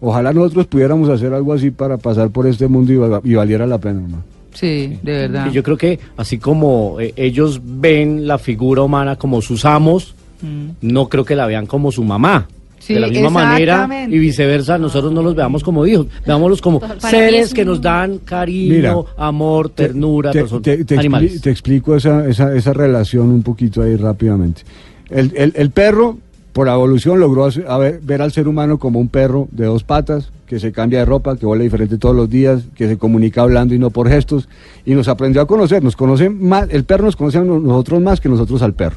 Ojalá 0.00 0.32
nosotros 0.32 0.66
pudiéramos 0.66 1.08
hacer 1.08 1.32
algo 1.34 1.52
así 1.52 1.70
para 1.70 1.96
pasar 1.96 2.30
por 2.30 2.46
este 2.46 2.68
mundo 2.68 2.92
y, 2.92 2.96
val- 2.96 3.20
y 3.24 3.34
valiera 3.34 3.66
la 3.66 3.78
pena. 3.78 4.00
¿no? 4.00 4.22
Sí, 4.54 4.98
de 5.02 5.12
verdad. 5.12 5.48
Y 5.50 5.52
yo 5.52 5.62
creo 5.62 5.76
que 5.76 5.98
así 6.16 6.38
como 6.38 6.98
eh, 7.00 7.12
ellos 7.16 7.60
ven 7.64 8.26
la 8.26 8.38
figura 8.38 8.82
humana 8.82 9.16
como 9.16 9.42
sus 9.42 9.64
amos, 9.64 10.14
Mm. 10.40 10.68
no 10.82 11.08
creo 11.08 11.24
que 11.24 11.34
la 11.34 11.46
vean 11.46 11.66
como 11.66 11.90
su 11.90 12.04
mamá. 12.04 12.46
Sí, 12.78 12.94
de 12.94 13.00
la 13.00 13.08
misma 13.08 13.28
manera 13.28 13.88
y 14.08 14.18
viceversa, 14.20 14.78
nosotros 14.78 15.12
no 15.12 15.20
los 15.20 15.34
veamos 15.34 15.64
como 15.64 15.84
hijos, 15.84 16.06
veámoslos 16.24 16.60
como 16.62 16.78
Para 16.78 17.00
seres 17.00 17.46
es 17.48 17.54
que 17.54 17.64
nos 17.64 17.82
dan 17.82 18.18
cariño, 18.18 18.72
Mira, 18.76 18.94
amor, 19.16 19.68
ternura, 19.70 20.30
te, 20.30 20.44
te- 20.44 20.78
expli- 20.84 20.98
animales. 20.98 21.40
te 21.40 21.50
explico 21.50 21.96
esa, 21.96 22.26
esa, 22.28 22.54
esa 22.54 22.72
relación 22.72 23.30
un 23.30 23.42
poquito 23.42 23.82
ahí 23.82 23.96
rápidamente. 23.96 24.62
El, 25.10 25.32
el- 25.36 25.52
el 25.56 25.70
perro, 25.72 26.18
por 26.58 26.66
evolución, 26.66 27.20
logró 27.20 27.44
hacer- 27.44 27.66
a 27.68 27.78
ver, 27.78 28.00
ver 28.02 28.20
al 28.20 28.32
ser 28.32 28.48
humano 28.48 28.78
como 28.80 28.98
un 28.98 29.06
perro 29.08 29.46
de 29.52 29.66
dos 29.66 29.84
patas, 29.84 30.32
que 30.44 30.58
se 30.58 30.72
cambia 30.72 30.98
de 30.98 31.04
ropa, 31.04 31.36
que 31.36 31.46
huele 31.46 31.62
diferente 31.62 31.98
todos 31.98 32.16
los 32.16 32.28
días, 32.28 32.62
que 32.74 32.88
se 32.88 32.98
comunica 32.98 33.42
hablando 33.42 33.76
y 33.76 33.78
no 33.78 33.90
por 33.90 34.08
gestos, 34.08 34.48
y 34.84 34.94
nos 34.96 35.06
aprendió 35.06 35.40
a 35.40 35.46
conocer. 35.46 35.84
Nos 35.84 35.94
conoce 35.94 36.28
más, 36.30 36.66
el 36.70 36.82
perro 36.82 37.04
nos 37.04 37.14
conoce 37.14 37.38
a 37.38 37.44
no- 37.44 37.60
nosotros 37.60 38.02
más 38.02 38.20
que 38.20 38.28
nosotros 38.28 38.60
al 38.62 38.74
perro. 38.74 38.96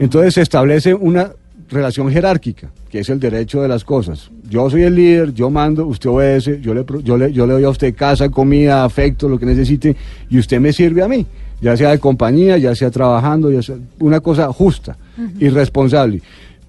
Entonces 0.00 0.34
se 0.34 0.42
establece 0.42 0.94
una 0.94 1.30
relación 1.70 2.10
jerárquica, 2.10 2.72
que 2.90 2.98
es 2.98 3.08
el 3.08 3.20
derecho 3.20 3.62
de 3.62 3.68
las 3.68 3.84
cosas. 3.84 4.28
Yo 4.50 4.68
soy 4.68 4.82
el 4.82 4.96
líder, 4.96 5.32
yo 5.32 5.48
mando, 5.48 5.86
usted 5.86 6.10
obedece, 6.10 6.60
yo 6.60 6.74
le, 6.74 6.84
yo 7.04 7.16
le, 7.16 7.32
yo 7.32 7.46
le 7.46 7.52
doy 7.52 7.62
a 7.62 7.70
usted 7.70 7.94
casa, 7.94 8.30
comida, 8.30 8.82
afecto, 8.82 9.28
lo 9.28 9.38
que 9.38 9.46
necesite, 9.46 9.94
y 10.28 10.40
usted 10.40 10.58
me 10.58 10.72
sirve 10.72 11.04
a 11.04 11.08
mí, 11.08 11.24
ya 11.60 11.76
sea 11.76 11.90
de 11.92 12.00
compañía, 12.00 12.58
ya 12.58 12.74
sea 12.74 12.90
trabajando, 12.90 13.48
ya 13.52 13.62
sea 13.62 13.76
una 14.00 14.18
cosa 14.18 14.52
justa 14.52 14.96
y 15.38 15.48
responsable. 15.50 16.20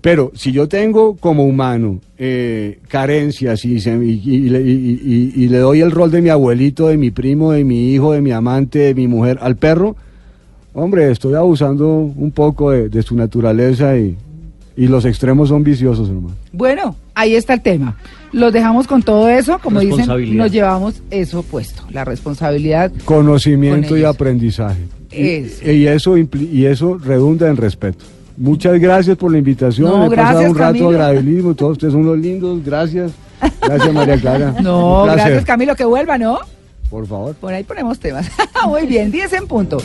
Pero 0.10 0.32
si 0.36 0.54
yo 0.54 0.70
tengo 0.70 1.18
como 1.18 1.44
humano 1.44 2.00
eh, 2.18 2.80
carencias 2.88 3.66
y, 3.66 3.82
se- 3.82 3.92
y- 4.06 4.22
y 4.24 4.50
le- 4.50 4.62
y- 4.62 5.02
y- 5.36 5.44
y 5.44 5.48
le 5.50 5.58
doy 5.58 5.82
el 5.82 5.92
rol 5.92 6.12
de 6.12 6.22
mi 6.22 6.30
abuelito, 6.30 6.88
de 6.88 6.96
mi 6.96 7.12
primo, 7.12 7.52
de 7.52 7.66
mi 7.66 7.92
hijo, 7.94 8.14
de 8.14 8.22
mi 8.22 8.32
amante, 8.32 8.80
de 8.80 8.96
mi 8.96 9.06
mujer 9.06 9.38
al 9.42 9.58
perro, 9.58 9.98
hombre, 10.74 11.12
estoy 11.12 11.34
abusando 11.34 11.90
un 11.90 12.32
poco 12.32 12.72
de, 12.72 12.88
de 12.88 13.02
su 13.02 13.16
naturaleza 13.16 13.98
y, 13.98 14.16
y 14.78 14.88
los 14.88 15.04
extremos 15.04 15.50
son 15.50 15.62
viciosos, 15.66 16.08
hermano. 16.08 16.36
Bueno, 16.54 16.96
ahí 17.14 17.36
está 17.36 17.56
el 17.56 17.62
tema. 17.62 17.98
Los 18.32 18.54
dejamos 18.54 18.88
con 18.88 19.04
todo 19.04 19.28
eso, 19.28 19.60
como 19.60 19.82
dicen, 19.82 20.06
nos 20.38 20.52
llevamos 20.54 21.02
eso 21.12 21.44
puesto, 21.44 21.84
la 21.92 22.06
responsabilidad. 22.06 22.94
Conocimiento 23.04 23.90
Con 23.90 24.00
y 24.00 24.04
aprendizaje. 24.06 24.84
Y- 25.12 25.28
Eso. 25.28 25.70
Y, 25.70 25.88
eso 25.88 26.18
impli- 26.18 26.50
y 26.50 26.66
eso 26.66 26.98
redunda 26.98 27.50
en 27.50 27.58
respeto. 27.58 28.06
Muchas 28.38 28.80
gracias 28.80 29.18
por 29.18 29.32
la 29.32 29.40
invitación. 29.40 29.90
No, 29.90 30.06
He 30.06 30.16
pasado 30.16 30.40
un 30.42 30.56
rato 30.56 30.74
Camilo. 30.74 30.90
agradabilísimo. 30.90 31.56
Todos 31.56 31.72
ustedes 31.74 31.94
son 31.94 32.06
los 32.06 32.18
lindos. 32.18 32.64
Gracias. 32.64 33.12
Gracias, 33.62 33.94
María 33.94 34.20
Clara. 34.20 34.56
No, 34.62 35.04
gracias 35.06 35.44
Camilo, 35.46 35.76
que 35.76 35.86
vuelva, 35.86 36.18
¿no? 36.18 36.40
Por 36.90 37.06
favor. 37.08 37.36
Por 37.36 37.54
ahí 37.54 37.64
ponemos 37.64 38.00
temas. 38.00 38.30
Muy 38.68 38.86
bien, 38.86 39.12
10 39.12 39.34
en 39.34 39.48
punto. 39.48 39.78